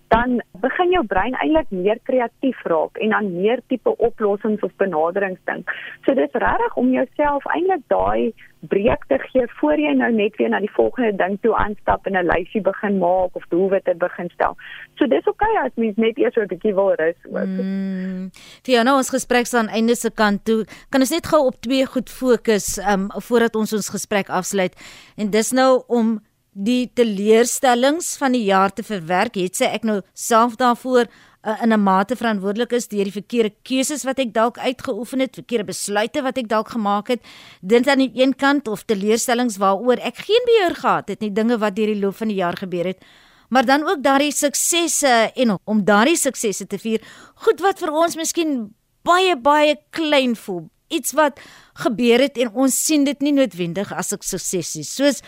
dan 0.09 0.40
begin 0.62 0.92
jou 0.95 1.05
brein 1.07 1.35
eintlik 1.35 1.71
meer 1.71 1.99
kreatief 2.09 2.59
raak 2.71 2.99
en 3.03 3.14
dan 3.14 3.31
meer 3.35 3.61
tipe 3.66 3.97
oplossings 3.99 4.62
of 4.62 4.75
benaderings 4.83 5.40
dink. 5.51 5.73
So 6.05 6.14
dis 6.14 6.33
regtig 6.33 6.77
om 6.77 6.92
jouself 6.95 7.47
eintlik 7.55 7.83
daai 7.92 8.35
breek 8.66 9.05
te 9.11 9.19
gee 9.29 9.47
voor 9.61 9.79
jy 9.79 9.92
nou 9.99 10.11
net 10.14 10.37
weer 10.40 10.51
na 10.51 10.61
die 10.62 10.73
volgende 10.75 11.12
ding 11.19 11.37
toe 11.42 11.55
aanstap 11.55 12.07
en 12.07 12.16
'n 12.16 12.27
lysie 12.27 12.62
begin 12.62 12.99
maak 12.99 13.37
of 13.37 13.45
doelwitte 13.49 13.95
begin 13.95 14.31
stel. 14.35 14.57
So 14.99 15.07
dis 15.07 15.27
oké 15.27 15.45
okay 15.45 15.66
as 15.66 15.73
mens 15.75 15.97
net 15.97 16.19
eers 16.19 16.37
'n 16.37 16.47
bietjie 16.47 16.75
wil 16.75 16.95
rus 16.95 17.21
ook. 17.25 17.47
Mm. 17.47 18.31
Fiona, 18.62 18.97
ons 18.97 19.11
gesprek 19.11 19.47
staan 19.47 19.69
einde 19.69 19.95
se 19.95 20.11
kant 20.11 20.45
toe. 20.45 20.64
Kan 20.90 21.01
ons 21.01 21.11
net 21.11 21.27
gou 21.27 21.47
op 21.47 21.61
twee 21.61 21.87
goed 21.87 22.11
fokus 22.11 22.79
um 22.79 23.11
voordat 23.11 23.55
ons 23.55 23.73
ons 23.73 23.88
gesprek 23.88 24.29
afsluit? 24.29 24.75
En 25.16 25.31
dis 25.31 25.53
nou 25.53 25.83
om 25.87 26.21
die 26.57 26.88
teleurstellings 26.97 28.14
van 28.16 28.33
die 28.33 28.47
jaar 28.49 28.73
te 28.73 28.85
verwerk, 28.87 29.37
het 29.37 29.59
sy 29.59 29.69
ek 29.77 29.85
nou 29.85 30.01
self 30.16 30.57
daarvoor 30.57 31.05
uh, 31.05 31.62
in 31.62 31.73
'n 31.73 31.83
mate 31.83 32.16
verantwoordelik 32.16 32.73
is 32.73 32.88
deur 32.88 33.05
die 33.05 33.12
verkeerde 33.12 33.53
keuses 33.62 34.05
wat 34.05 34.19
ek 34.19 34.33
dalk 34.33 34.59
uitgeoefen 34.59 35.21
het, 35.21 35.37
verkeerde 35.37 35.64
besluite 35.64 36.23
wat 36.23 36.38
ek 36.38 36.49
dalk 36.49 36.69
gemaak 36.69 37.09
het. 37.09 37.21
Dink 37.61 37.88
aan 37.88 37.99
die 37.99 38.12
een 38.14 38.35
kant 38.35 38.69
of 38.69 38.85
teleurstellings 38.85 39.57
waaroor 39.57 40.01
ek 40.01 40.16
geen 40.16 40.42
beheer 40.47 40.75
gehad 40.75 41.09
het 41.09 41.21
nie, 41.21 41.33
dinge 41.33 41.59
wat 41.59 41.77
deur 41.77 41.92
die 41.92 42.01
loop 42.01 42.16
van 42.16 42.29
die 42.29 42.40
jaar 42.40 42.57
gebeur 42.57 42.85
het. 42.85 43.05
Maar 43.49 43.64
dan 43.64 43.85
ook 43.85 44.03
daardie 44.03 44.33
suksesse 44.33 45.31
en 45.35 45.59
om 45.64 45.85
daardie 45.85 46.16
suksesse 46.16 46.66
te 46.66 46.79
vier, 46.79 47.01
goed 47.35 47.61
wat 47.61 47.79
vir 47.79 47.92
ons 47.92 48.16
miskien 48.16 48.75
baie 49.05 49.37
baie 49.37 49.77
klein 49.90 50.35
voel. 50.37 50.69
Iets 50.88 51.12
wat 51.12 51.38
gebeur 51.75 52.21
het 52.21 52.38
en 52.38 52.51
ons 52.55 52.85
sien 52.87 53.05
dit 53.05 53.21
nie 53.21 53.33
noodwendig 53.33 53.92
as 53.92 54.12
'n 54.12 54.19
sukses 54.21 54.75
nie. 54.75 54.85
Soos 54.85 55.23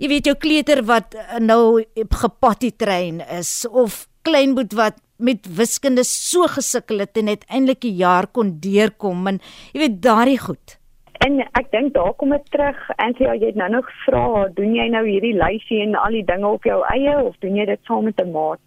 jy 0.00 0.08
weet 0.08 0.30
jou 0.30 0.36
kleuter 0.40 0.80
wat 0.88 1.14
eh, 1.14 1.38
nou 1.44 1.84
gepatty 2.22 2.72
train 2.72 3.20
is 3.36 3.68
of 3.68 4.06
kleinboet 4.24 4.72
wat 4.76 5.00
met 5.20 5.44
wiskunde 5.56 6.04
so 6.08 6.48
gesukkel 6.48 7.04
het 7.04 7.16
en 7.20 7.28
uiteindelik 7.28 7.84
'n 7.84 7.96
jaar 7.96 8.26
kon 8.26 8.56
deurkom 8.60 9.26
en 9.26 9.40
jy 9.72 9.80
weet 9.80 10.02
daardie 10.02 10.38
goed. 10.38 10.80
En 11.20 11.40
ek 11.40 11.66
dink 11.70 11.92
daar 11.92 12.14
kom 12.16 12.30
dit 12.30 12.50
terug 12.50 12.78
en 12.96 13.12
sê 13.16 13.28
jy 13.28 13.46
het 13.46 13.54
nou 13.54 13.68
nog 13.68 13.88
vra, 14.06 14.48
doen 14.56 14.74
jy 14.74 14.88
nou 14.88 15.04
hierdie 15.04 15.36
lysie 15.36 15.82
en 15.82 15.94
al 15.94 16.16
die 16.16 16.24
dinge 16.24 16.48
op 16.48 16.64
jou 16.64 16.80
eie 16.94 17.16
of 17.22 17.36
doen 17.44 17.56
jy 17.56 17.66
dit 17.66 17.80
saam 17.84 18.04
met 18.04 18.20
'n 18.20 18.30
maat? 18.32 18.60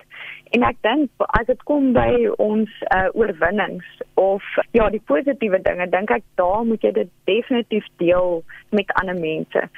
En 0.54 0.64
ek 0.64 0.78
dink 0.86 1.10
as 1.18 1.48
dit 1.50 1.64
kom 1.64 1.94
by 1.94 2.30
ons 2.38 2.70
uh, 2.94 3.10
oorwinnings 3.18 3.86
of 4.14 4.44
ja, 4.72 4.90
die 4.90 5.02
positiewe 5.10 5.62
dinge, 5.66 5.90
dink 5.90 6.12
ek 6.12 6.24
daar 6.36 6.62
moet 6.66 6.82
jy 6.86 6.92
dit 6.92 7.10
definitief 7.26 7.86
deel 7.98 8.44
met 8.70 8.94
ander 9.02 9.18
mense. 9.18 9.70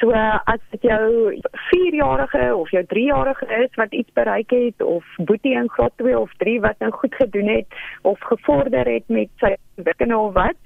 So 0.00 0.10
as 0.10 0.60
dit 0.70 0.82
jou 0.90 1.34
4-jarige 1.70 2.54
of 2.54 2.70
jou 2.74 2.82
3-jarige 2.90 3.46
is 3.62 3.74
wat 3.78 3.92
iets 3.92 4.12
bereik 4.12 4.50
het 4.50 4.82
of 4.82 5.04
boetie 5.16 5.54
in 5.54 5.70
graad 5.70 5.92
2 5.96 6.18
of 6.18 6.32
3 6.42 6.60
wat 6.60 6.78
nou 6.78 6.92
goed 6.92 7.14
gedoen 7.14 7.48
het 7.48 7.66
of 8.02 8.20
gevorder 8.20 8.86
het 8.90 9.06
met 9.08 9.30
sy 9.38 9.54
wiskunde 9.76 10.18
of 10.18 10.32
wat, 10.32 10.56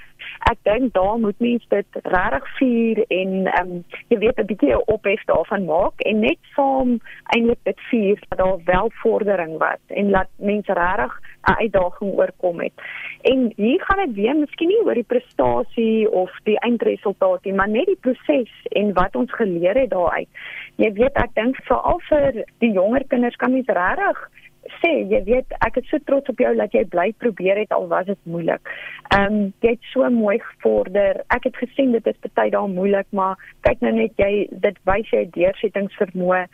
ek 0.50 0.58
dink 0.62 0.92
daar 0.94 1.18
moet 1.18 1.38
mens 1.38 1.64
dit 1.68 1.98
regtig 2.02 2.46
vier 2.58 3.04
en 3.08 3.32
ehm 3.46 3.70
um, 3.70 3.84
jy 4.08 4.18
weet 4.18 4.38
'n 4.40 4.46
bietjie 4.50 4.86
ophef 4.86 5.22
daarvan 5.30 5.64
maak 5.64 6.00
en 6.10 6.20
net 6.20 6.38
saam 6.54 6.98
eintlik 7.34 7.62
dit 7.62 7.80
vier 7.90 8.18
dat 8.28 8.38
daar 8.38 8.58
wel 8.64 8.90
vordering 9.02 9.58
was 9.58 9.82
en 9.88 10.10
laat 10.10 10.30
mense 10.36 10.72
regtig 10.72 11.20
'n 11.48 11.60
uitdaging 11.62 12.12
oorkom 12.12 12.60
het. 12.60 12.72
En 13.22 13.52
hier 13.56 13.82
gaan 13.82 14.06
dit 14.06 14.14
weer 14.14 14.36
miskien 14.36 14.68
nie 14.68 14.84
oor 14.84 14.94
die 14.94 15.10
prestasie 15.12 16.10
of 16.10 16.30
die 16.44 16.58
eindresultaat 16.58 17.44
nie, 17.44 17.54
maar 17.54 17.68
net 17.68 17.86
die 17.86 18.00
proses 18.00 18.52
en 18.70 18.92
wat 18.92 19.16
ons 19.16 19.32
geleer 19.32 19.74
het 19.74 19.90
daaruit. 19.90 20.28
Jy 20.76 20.92
weet 20.92 21.16
ek 21.16 21.34
dink 21.34 21.56
veral 21.56 22.00
vir 22.08 22.44
die 22.58 22.72
jonger 22.72 23.04
kinders 23.06 23.36
kan 23.36 23.52
mens 23.52 23.66
regtig 23.66 24.30
sê, 24.80 24.92
jy 25.10 25.22
weet, 25.26 25.54
ek 25.66 25.76
is 25.80 25.88
so 25.90 25.98
trots 26.06 26.28
op 26.32 26.40
jou 26.42 26.54
dat 26.56 26.74
jy 26.76 26.84
bly 26.92 27.12
probeer 27.18 27.58
het 27.58 27.72
al 27.72 27.88
was 27.88 28.06
dit 28.06 28.18
moeilik. 28.24 28.72
Ehm 29.14 29.38
um, 29.38 29.38
jy 29.64 29.76
het 29.76 29.92
so 29.92 30.10
mooi 30.10 30.38
gevorder. 30.38 31.22
Ek 31.34 31.44
het 31.44 31.56
gesien 31.56 31.92
dit 31.92 32.06
is 32.06 32.34
baie 32.34 32.50
daar 32.50 32.68
moeilik, 32.68 33.06
maar 33.10 33.38
kyk 33.66 33.80
nou 33.80 33.92
net 33.92 34.12
jy 34.16 34.48
dit 34.50 34.76
wys 34.84 35.10
jy 35.10 35.24
deursettingsvermoë 35.34 36.46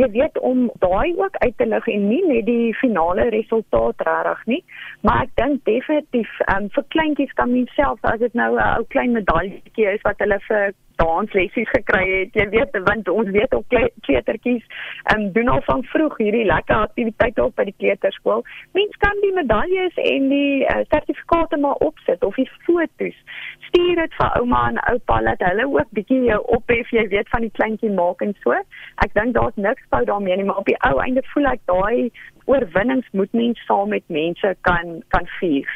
jy 0.00 0.08
weet 0.12 0.38
om 0.40 0.70
daai 0.80 1.12
ook 1.16 1.36
uit 1.36 1.56
te 1.56 1.66
lig 1.66 1.88
en 1.94 2.06
nie 2.08 2.22
net 2.26 2.46
die 2.46 2.74
finale 2.80 3.28
resultaat 3.34 4.00
regtig 4.08 4.44
nie 4.52 4.60
maar 5.06 5.26
ek 5.26 5.34
dink 5.40 5.64
definitief 5.68 6.30
um, 6.54 6.70
vir 6.76 6.86
kleintjies 6.94 7.34
kan 7.40 7.52
mens 7.52 7.72
self 7.76 8.00
as 8.12 8.20
dit 8.24 8.34
nou 8.38 8.54
'n 8.56 8.68
ou 8.78 8.84
klein 8.94 9.12
medaljetjie 9.18 9.88
is 9.92 10.06
wat 10.08 10.18
hulle 10.24 10.40
vir 10.48 10.72
danslessies 11.00 11.70
gekry 11.70 12.04
het. 12.10 12.36
Jy 12.36 12.48
weet 12.52 12.76
want 12.86 13.08
ons 13.08 13.30
weet 13.34 13.54
op 13.54 13.66
kleutertjies 14.06 14.64
en 15.12 15.26
um, 15.26 15.32
doen 15.36 15.48
al 15.48 15.62
van 15.66 15.84
vroeg 15.92 16.16
hierdie 16.18 16.44
lekker 16.48 16.86
aktiwiteite 16.86 17.44
op 17.44 17.56
by 17.56 17.66
die 17.68 17.76
kleuterskool. 17.78 18.44
Mens 18.78 18.96
kan 19.04 19.20
die 19.24 19.32
medaljes 19.36 19.98
en 20.02 20.28
die 20.32 20.64
uh, 20.64 20.80
sertifikate 20.94 21.60
maar 21.62 21.80
opsit 21.86 22.24
of 22.24 22.36
die 22.40 22.48
fotos. 22.66 23.16
Stuur 23.68 24.02
dit 24.02 24.18
vir 24.18 24.34
ouma 24.40 24.64
en 24.72 24.82
oupa 24.92 25.20
dat 25.28 25.46
hulle 25.48 25.68
ook 25.70 25.94
bietjie 25.96 26.22
jou 26.28 26.40
ophef, 26.56 26.90
jy 26.94 27.06
weet 27.14 27.30
van 27.34 27.46
die 27.46 27.54
kleintjie 27.58 27.92
maak 27.94 28.24
en 28.24 28.34
so. 28.42 28.58
Ek 29.04 29.14
dink 29.18 29.36
daar's 29.38 29.56
niks 29.56 29.88
fout 29.94 30.08
daarmee 30.10 30.36
nie, 30.36 30.48
maar 30.48 30.60
op 30.62 30.68
die 30.68 30.78
ou 30.88 30.98
einde 31.04 31.24
voel 31.32 31.52
ek 31.54 31.64
daai 31.70 32.10
oorwinnings 32.50 33.08
moet 33.16 33.32
mens 33.32 33.64
saam 33.68 33.92
met 33.94 34.04
mense 34.10 34.54
kan 34.66 35.00
kan 35.14 35.28
vier. 35.38 35.68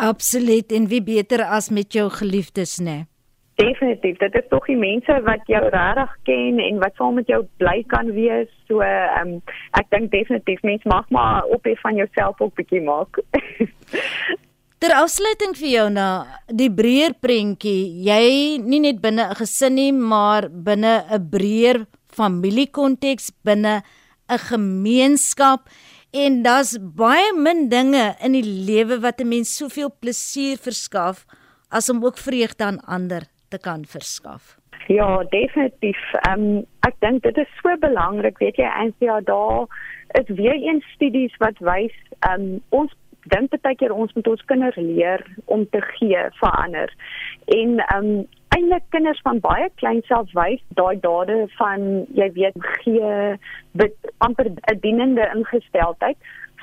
Absoluut 0.00 0.72
en 0.72 0.88
wie 0.88 1.02
beter 1.04 1.44
as 1.44 1.68
met 1.68 1.92
jou 1.92 2.08
geliefdes, 2.10 2.78
né? 2.80 2.90
Nee? 2.90 3.08
Definitief, 3.60 4.18
dit 4.18 4.36
is 4.40 4.46
tog 4.48 4.66
die 4.70 4.78
mense 4.78 5.16
wat 5.26 5.48
jou 5.50 5.60
regtig 5.72 6.12
ken 6.28 6.60
en 6.64 6.78
wat 6.82 6.96
saam 6.96 7.18
met 7.20 7.28
jou 7.28 7.40
bly 7.60 7.82
kan 7.92 8.12
wees. 8.16 8.48
So 8.68 8.80
ehm 8.84 9.36
um, 9.36 9.40
ek 9.78 9.90
dink 9.92 10.10
definitief 10.14 10.62
mens 10.66 10.84
mag 10.88 11.08
maar 11.12 11.48
op 11.52 11.66
hê 11.68 11.74
van 11.82 11.98
jouself 12.00 12.40
ook 12.40 12.54
bietjie 12.58 12.82
maak. 12.84 13.20
Ter 14.80 14.94
afsluiting 14.96 15.52
vir 15.58 15.68
jou 15.68 15.88
na 15.92 16.06
die 16.48 16.70
breër 16.72 17.12
prentjie, 17.20 18.00
jy 18.06 18.24
nie 18.64 18.80
net 18.80 19.02
binne 19.04 19.28
'n 19.28 19.36
gesin 19.36 19.74
nie, 19.76 19.92
maar 19.92 20.48
binne 20.48 21.04
'n 21.10 21.28
breër 21.30 21.84
familiekonteks, 22.16 23.30
binne 23.44 23.82
'n 24.30 24.38
gemeenskap 24.50 25.68
en 26.12 26.42
daar's 26.42 26.78
baie 26.80 27.32
min 27.36 27.68
dinge 27.68 28.16
in 28.24 28.32
die 28.32 28.46
lewe 28.46 28.98
wat 29.00 29.20
'n 29.20 29.28
mens 29.28 29.56
soveel 29.56 29.90
plesier 30.00 30.56
verskaf 30.56 31.26
as 31.68 31.90
om 31.90 32.04
ook 32.04 32.18
vreugde 32.18 32.64
aan 32.64 32.80
ander 32.86 33.28
te 33.50 33.58
kan 33.58 33.84
verskaf. 33.84 34.56
Ja, 34.86 35.24
definitief. 35.28 36.00
Ehm 36.12 36.40
um, 36.40 36.64
ek 36.86 36.96
dink 37.04 37.22
dit 37.22 37.36
is 37.38 37.52
so 37.60 37.76
belangrik, 37.82 38.38
weet 38.42 38.56
jy, 38.58 38.70
NCA 38.88 39.20
daar 39.28 39.68
is 40.18 40.32
weer 40.40 40.56
een 40.56 40.82
studies 40.94 41.36
wat 41.44 41.58
wys 41.58 41.94
ehm 42.18 42.40
um, 42.40 42.58
ons 42.68 42.96
dink 43.28 43.52
baie 43.62 43.76
keer 43.76 43.92
ons 43.92 44.12
moet 44.16 44.28
ons 44.32 44.44
kinders 44.48 44.76
leer 44.80 45.22
om 45.44 45.66
te 45.70 45.80
gee 45.94 46.26
vir 46.40 46.52
ander. 46.64 46.94
En 47.60 47.78
ehm 47.86 48.12
um, 48.12 48.28
eintlik 48.50 48.88
kinders 48.90 49.20
van 49.22 49.38
baie 49.40 49.68
klein 49.78 50.00
self 50.08 50.32
wys 50.34 50.62
daai 50.78 50.98
dade 51.04 51.36
van 51.58 51.84
jy 52.18 52.26
weet 52.34 52.56
gee 52.80 53.10
met 53.78 54.10
amper 54.26 54.50
'n 54.50 54.80
dienende 54.82 55.28
ingesteldheid 55.34 56.18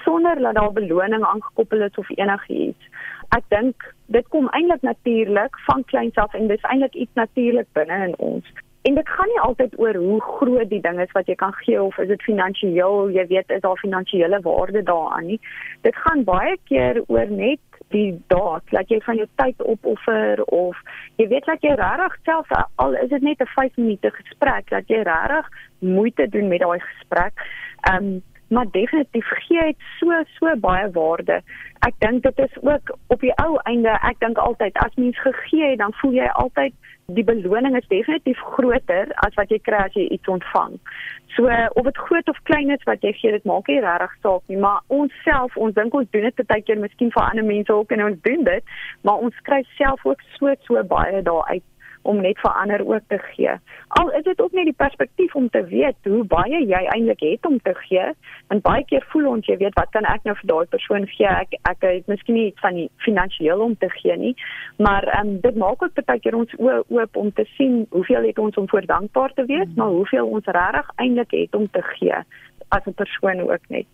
sonder 0.08 0.40
dat 0.40 0.56
daar 0.56 0.74
beloning 0.74 1.24
aangekoppel 1.24 1.86
is 1.90 2.02
of 2.04 2.10
enigiets 2.16 2.88
ek 3.36 3.44
dink 3.52 3.90
dit 4.16 4.28
kom 4.32 4.48
eintlik 4.56 4.86
natuurlik 4.88 5.60
van 5.68 5.84
kleins 5.92 6.16
af 6.16 6.34
en 6.38 6.48
dis 6.48 6.64
eintlik 6.72 6.96
iets 6.96 7.20
natuurlik 7.20 7.68
binne 7.76 8.00
in 8.08 8.16
ons. 8.18 8.48
En 8.88 8.96
dit 8.96 9.10
gaan 9.10 9.28
nie 9.28 9.40
altyd 9.44 9.74
oor 9.84 9.98
hoe 10.00 10.20
groot 10.24 10.70
die 10.70 10.82
ding 10.82 11.00
is 11.04 11.12
wat 11.12 11.28
jy 11.28 11.36
kan 11.36 11.52
gee 11.60 11.82
of 11.82 11.98
is 12.00 12.08
dit 12.08 12.22
finansiëel, 12.24 13.10
jy 13.12 13.26
weet, 13.28 13.52
is 13.52 13.64
daar 13.66 13.82
finansiële 13.82 14.40
waarde 14.46 14.84
daaraan 14.88 15.28
nie. 15.28 15.40
Dit 15.84 15.98
gaan 16.06 16.24
baie 16.24 16.56
keer 16.72 17.02
oor 17.08 17.28
net 17.28 17.60
die 17.92 18.14
daad, 18.32 18.64
dat 18.72 18.88
jy 18.92 19.02
van 19.04 19.20
jou 19.20 19.28
tyd 19.42 19.64
opoffer 19.64 20.44
of 20.56 20.80
jy 21.20 21.28
weet 21.34 21.52
dat 21.52 21.64
jy 21.64 21.76
regtig 21.76 22.16
self 22.30 22.56
al 22.76 22.96
is 23.04 23.12
dit 23.12 23.28
net 23.28 23.44
'n 23.44 23.52
5 23.56 23.76
minute 23.76 24.12
gesprek, 24.22 24.70
dat 24.70 24.88
jy 24.88 25.04
regtig 25.04 25.52
moeite 25.80 26.30
doen 26.30 26.48
met 26.48 26.64
daai 26.64 26.80
gesprek. 26.80 27.36
Ehm 27.92 28.04
um, 28.04 28.24
maar 28.50 28.70
definitief 28.72 29.30
gee 29.48 29.62
dit 29.62 29.88
so 30.00 30.24
so 30.38 30.56
baie 30.64 30.92
waarde. 30.92 31.42
Ek 31.88 31.96
dink 32.00 32.24
dit 32.24 32.40
is 32.40 32.58
ook 32.62 32.96
op 33.08 33.22
die 33.22 33.34
ou 33.44 33.58
einde, 33.64 33.94
ek 34.10 34.20
dink 34.20 34.38
altyd 34.38 34.78
as 34.84 34.96
mens 34.96 35.20
gegee 35.22 35.70
het, 35.70 35.82
dan 35.84 35.94
voel 36.02 36.16
jy 36.18 36.30
altyd 36.44 36.74
die 37.16 37.24
beloning 37.24 37.76
is 37.78 37.88
definitief 37.88 38.40
groter 38.56 39.12
as 39.24 39.36
wat 39.40 39.52
jy 39.52 39.60
kry 39.64 39.84
as 39.86 39.94
jy 39.96 40.08
iets 40.12 40.28
ontvang. 40.28 40.76
So 41.36 41.48
of 41.48 41.86
dit 41.86 42.02
groot 42.08 42.30
of 42.30 42.42
klein 42.50 42.74
is 42.74 42.84
wat 42.90 43.04
jy 43.06 43.14
gee, 43.20 43.32
dit 43.32 43.48
maak 43.48 43.70
nie 43.72 43.80
regtig 43.84 44.18
saak 44.26 44.44
nie, 44.52 44.60
maar 44.60 44.82
ons 44.88 45.14
self, 45.24 45.56
ons 45.56 45.76
dink 45.76 45.96
ons 45.96 46.10
doen 46.12 46.28
dit 46.28 46.44
baie 46.52 46.66
keer 46.68 46.82
miskien 46.82 47.14
vir 47.16 47.24
ander 47.24 47.48
mense 47.48 47.74
ook 47.74 47.96
en 47.96 48.04
ons 48.10 48.22
doen 48.28 48.44
dit, 48.48 48.76
maar 49.08 49.24
ons 49.24 49.42
kry 49.48 49.62
self 49.78 50.04
ook 50.06 50.24
so 50.36 50.56
so 50.68 50.84
baie 50.92 51.24
daaruit 51.24 51.64
om 52.08 52.22
net 52.24 52.40
vir 52.44 52.54
ander 52.62 52.84
ook 52.88 53.06
te 53.12 53.20
gee. 53.34 53.54
Al 54.00 54.12
is 54.20 54.24
dit 54.24 54.42
ook 54.42 54.56
net 54.56 54.70
die 54.70 54.78
perspektief 54.78 55.36
om 55.36 55.50
te 55.50 55.64
weet 55.68 56.10
hoe 56.10 56.24
baie 56.24 56.62
jy 56.64 56.82
eintlik 56.94 57.24
het 57.26 57.46
om 57.50 57.60
te 57.64 57.74
gee. 57.88 58.08
En 58.54 58.64
baie 58.64 58.86
keer 58.90 59.06
voel 59.12 59.28
ons 59.34 59.48
jy 59.48 59.58
weet 59.62 59.76
wat 59.80 59.92
kan 59.96 60.08
ek 60.08 60.24
nou 60.28 60.36
vir 60.40 60.52
daai 60.54 60.72
persoon 60.76 61.08
gee? 61.14 61.28
Ek 61.28 61.58
ek 61.70 61.86
het 61.86 62.08
miskien 62.12 62.40
nie 62.40 62.50
van 62.64 62.80
die 62.80 62.90
finansiëel 63.06 63.64
om 63.68 63.78
te 63.78 63.90
gee 64.00 64.18
nie, 64.18 64.36
maar 64.78 65.08
ehm 65.12 65.36
um, 65.36 65.40
dit 65.44 65.56
maak 65.56 65.84
ook 65.84 66.04
baie 66.08 66.24
keer 66.24 66.36
ons 66.40 66.58
oë 66.58 66.82
oop 66.88 67.22
om 67.24 67.32
te 67.34 67.46
sien 67.58 67.86
hoeveel 67.92 68.30
het 68.32 68.40
ons 68.40 68.58
om 68.58 68.70
voor 68.70 68.86
dankbaar 68.86 69.34
te 69.34 69.46
wees, 69.46 69.70
maar 69.76 69.96
hoeveel 70.00 70.28
ons 70.28 70.46
regtig 70.46 70.92
eintlik 70.96 71.32
het 71.32 71.56
om 71.56 71.70
te 71.72 71.84
gee 71.98 72.24
as 72.70 72.86
'n 72.86 72.94
persoon 72.94 73.40
ook 73.52 73.66
net. 73.70 73.88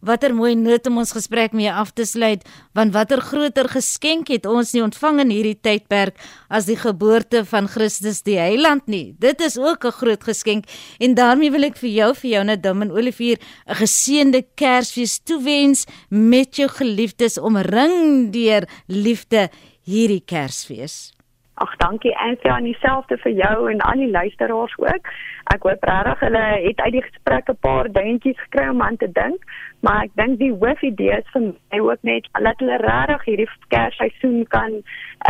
Watter 0.00 0.34
mooi 0.34 0.54
noot 0.54 0.86
om 0.86 0.98
ons 0.98 1.12
gesprek 1.12 1.52
mee 1.52 1.72
af 1.72 1.90
te 1.90 2.04
sluit, 2.04 2.42
want 2.72 2.92
watter 2.92 3.20
groter 3.20 3.68
geskenk 3.68 4.28
het 4.28 4.46
ons 4.46 4.72
nie 4.72 4.82
ontvang 4.82 5.20
in 5.20 5.30
hierdie 5.30 5.60
tydperk 5.60 6.16
as 6.48 6.64
die 6.66 6.76
geboorte 6.76 7.44
van 7.44 7.68
Christus 7.68 8.22
die 8.22 8.38
Heiland 8.38 8.86
nie. 8.86 9.14
Dit 9.18 9.40
is 9.40 9.58
ook 9.58 9.84
'n 9.84 9.98
groot 10.00 10.24
geskenk 10.24 10.64
en 10.98 11.14
daarmee 11.14 11.50
wil 11.50 11.64
ek 11.64 11.76
vir 11.76 11.90
jou 11.90 12.14
vir 12.14 12.30
jou 12.30 12.44
net 12.44 12.62
Dim 12.62 12.82
en 12.82 12.90
Olivier 12.90 13.38
'n 13.66 13.74
geseënde 13.74 14.42
Kersfees 14.54 15.18
toewens 15.22 15.86
met 16.08 16.56
jou 16.56 16.68
geliefdes 16.68 17.38
omring 17.38 18.32
deur 18.32 18.68
liefde 18.86 19.48
hierdie 19.84 20.22
Kersfees. 20.24 21.12
Ag 21.60 21.76
dankie 21.76 22.16
Anthea 22.16 22.56
en 22.56 22.64
dieselfde 22.64 23.18
vir 23.20 23.32
jou 23.32 23.70
en 23.70 23.82
al 23.84 24.00
die 24.00 24.10
luisteraars 24.10 24.76
ook. 24.78 25.08
Ek 25.50 25.64
hoop 25.66 25.82
regtig 25.88 26.20
hulle 26.24 26.42
het 26.62 26.80
uit 26.84 26.92
die 26.94 27.02
gesprek 27.02 27.48
'n 27.50 27.58
paar 27.66 27.88
dingetjies 27.92 28.38
gekry 28.44 28.68
om 28.70 28.82
aan 28.82 28.96
te 28.96 29.08
dink, 29.12 29.40
maar 29.80 30.04
ek 30.04 30.12
dink 30.14 30.38
die 30.38 30.52
hoofidee 30.52 31.18
is 31.18 31.26
vir 31.32 31.42
my 31.42 31.78
ook 31.78 32.02
net 32.02 32.28
dat 32.32 32.58
hulle 32.58 32.76
regtig 32.78 33.24
hierdie 33.24 33.48
Kersseisoen 33.68 34.46
kan 34.48 34.72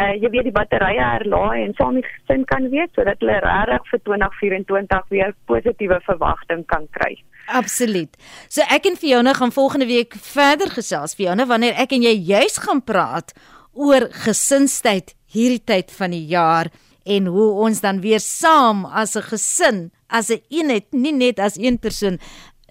uh 0.00 0.12
jy 0.22 0.28
weet 0.30 0.44
die 0.48 0.58
batterye 0.58 1.04
herlaai 1.12 1.64
en 1.64 1.74
saam 1.74 1.94
met 1.94 2.04
gesin 2.04 2.44
kan 2.44 2.68
wees 2.70 2.92
sodat 2.94 3.18
hulle 3.20 3.38
regtig 3.40 3.88
vir 3.90 4.00
2024 4.04 5.08
weer 5.08 5.34
positiewe 5.46 6.00
verwagting 6.00 6.66
kan 6.66 6.86
kry. 6.90 7.16
Absoluut. 7.46 8.16
So 8.48 8.62
ek 8.68 8.86
en 8.86 8.96
Fiona 8.96 9.32
gaan 9.32 9.52
volgende 9.52 9.86
week 9.86 10.14
verder 10.14 10.70
gesels 10.70 11.14
Fiona 11.14 11.46
wanneer 11.46 11.74
ek 11.74 11.92
en 11.92 12.02
jy 12.02 12.14
juis 12.34 12.58
gaan 12.58 12.84
praat 12.84 13.32
oor 13.72 14.08
gesinstyd 14.26 15.14
hierdie 15.32 15.64
tyd 15.64 15.90
van 15.90 16.10
die 16.10 16.26
jaar 16.26 16.70
en 17.04 17.26
hoe 17.26 17.50
ons 17.64 17.80
dan 17.80 18.00
weer 18.00 18.20
saam 18.20 18.84
as 18.84 19.16
'n 19.16 19.22
gesin, 19.22 19.90
as 20.10 20.28
'n 20.28 20.32
een 20.32 20.42
eenheid, 20.48 20.86
nie 20.92 21.12
net 21.12 21.38
as 21.38 21.56
een 21.56 21.78
persoon 21.78 22.18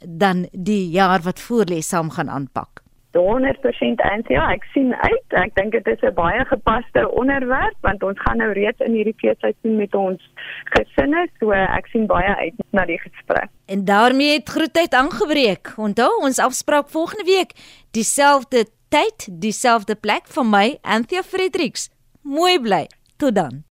dan 0.07 0.47
die 0.51 0.89
jaar 0.89 1.21
wat 1.21 1.39
voorlê 1.39 1.79
saam 1.79 2.09
gaan 2.09 2.29
aanpak. 2.29 2.79
100% 3.17 4.01
eins 4.05 4.27
ja, 4.27 4.43
ek 4.53 4.65
sien 4.73 4.93
uit. 4.93 5.35
Ek 5.41 5.55
dink 5.57 5.73
dit 5.73 5.87
is 5.87 6.01
'n 6.01 6.13
baie 6.13 6.45
gepaste 6.45 7.09
onderwerp 7.11 7.77
want 7.81 8.03
ons 8.03 8.19
gaan 8.21 8.37
nou 8.37 8.51
reeds 8.53 8.79
in 8.79 8.93
hierdie 8.93 9.17
feesseisoen 9.17 9.77
met 9.77 9.95
ons 9.95 10.21
gesinne, 10.63 11.27
so 11.39 11.51
ek 11.51 11.87
sien 11.87 12.05
baie 12.05 12.35
uit 12.35 12.53
na 12.71 12.85
die 12.85 12.99
gesprek. 12.99 13.49
En 13.65 13.85
daarmee 13.85 14.33
het 14.33 14.49
groetheid 14.49 14.93
aangebreek. 14.93 15.73
Onthou 15.77 16.21
ons 16.21 16.39
afspraak 16.39 16.89
volgende 16.89 17.25
week, 17.25 17.51
dieselfde 17.91 18.65
tyd, 18.89 19.41
dieselfde 19.41 19.95
plek 19.95 20.27
van 20.27 20.49
my, 20.49 20.77
Anthea 20.81 21.21
Fredericks. 21.21 21.89
Mooi 22.21 22.59
bly. 22.59 22.87
Tot 23.17 23.35
dan. 23.35 23.68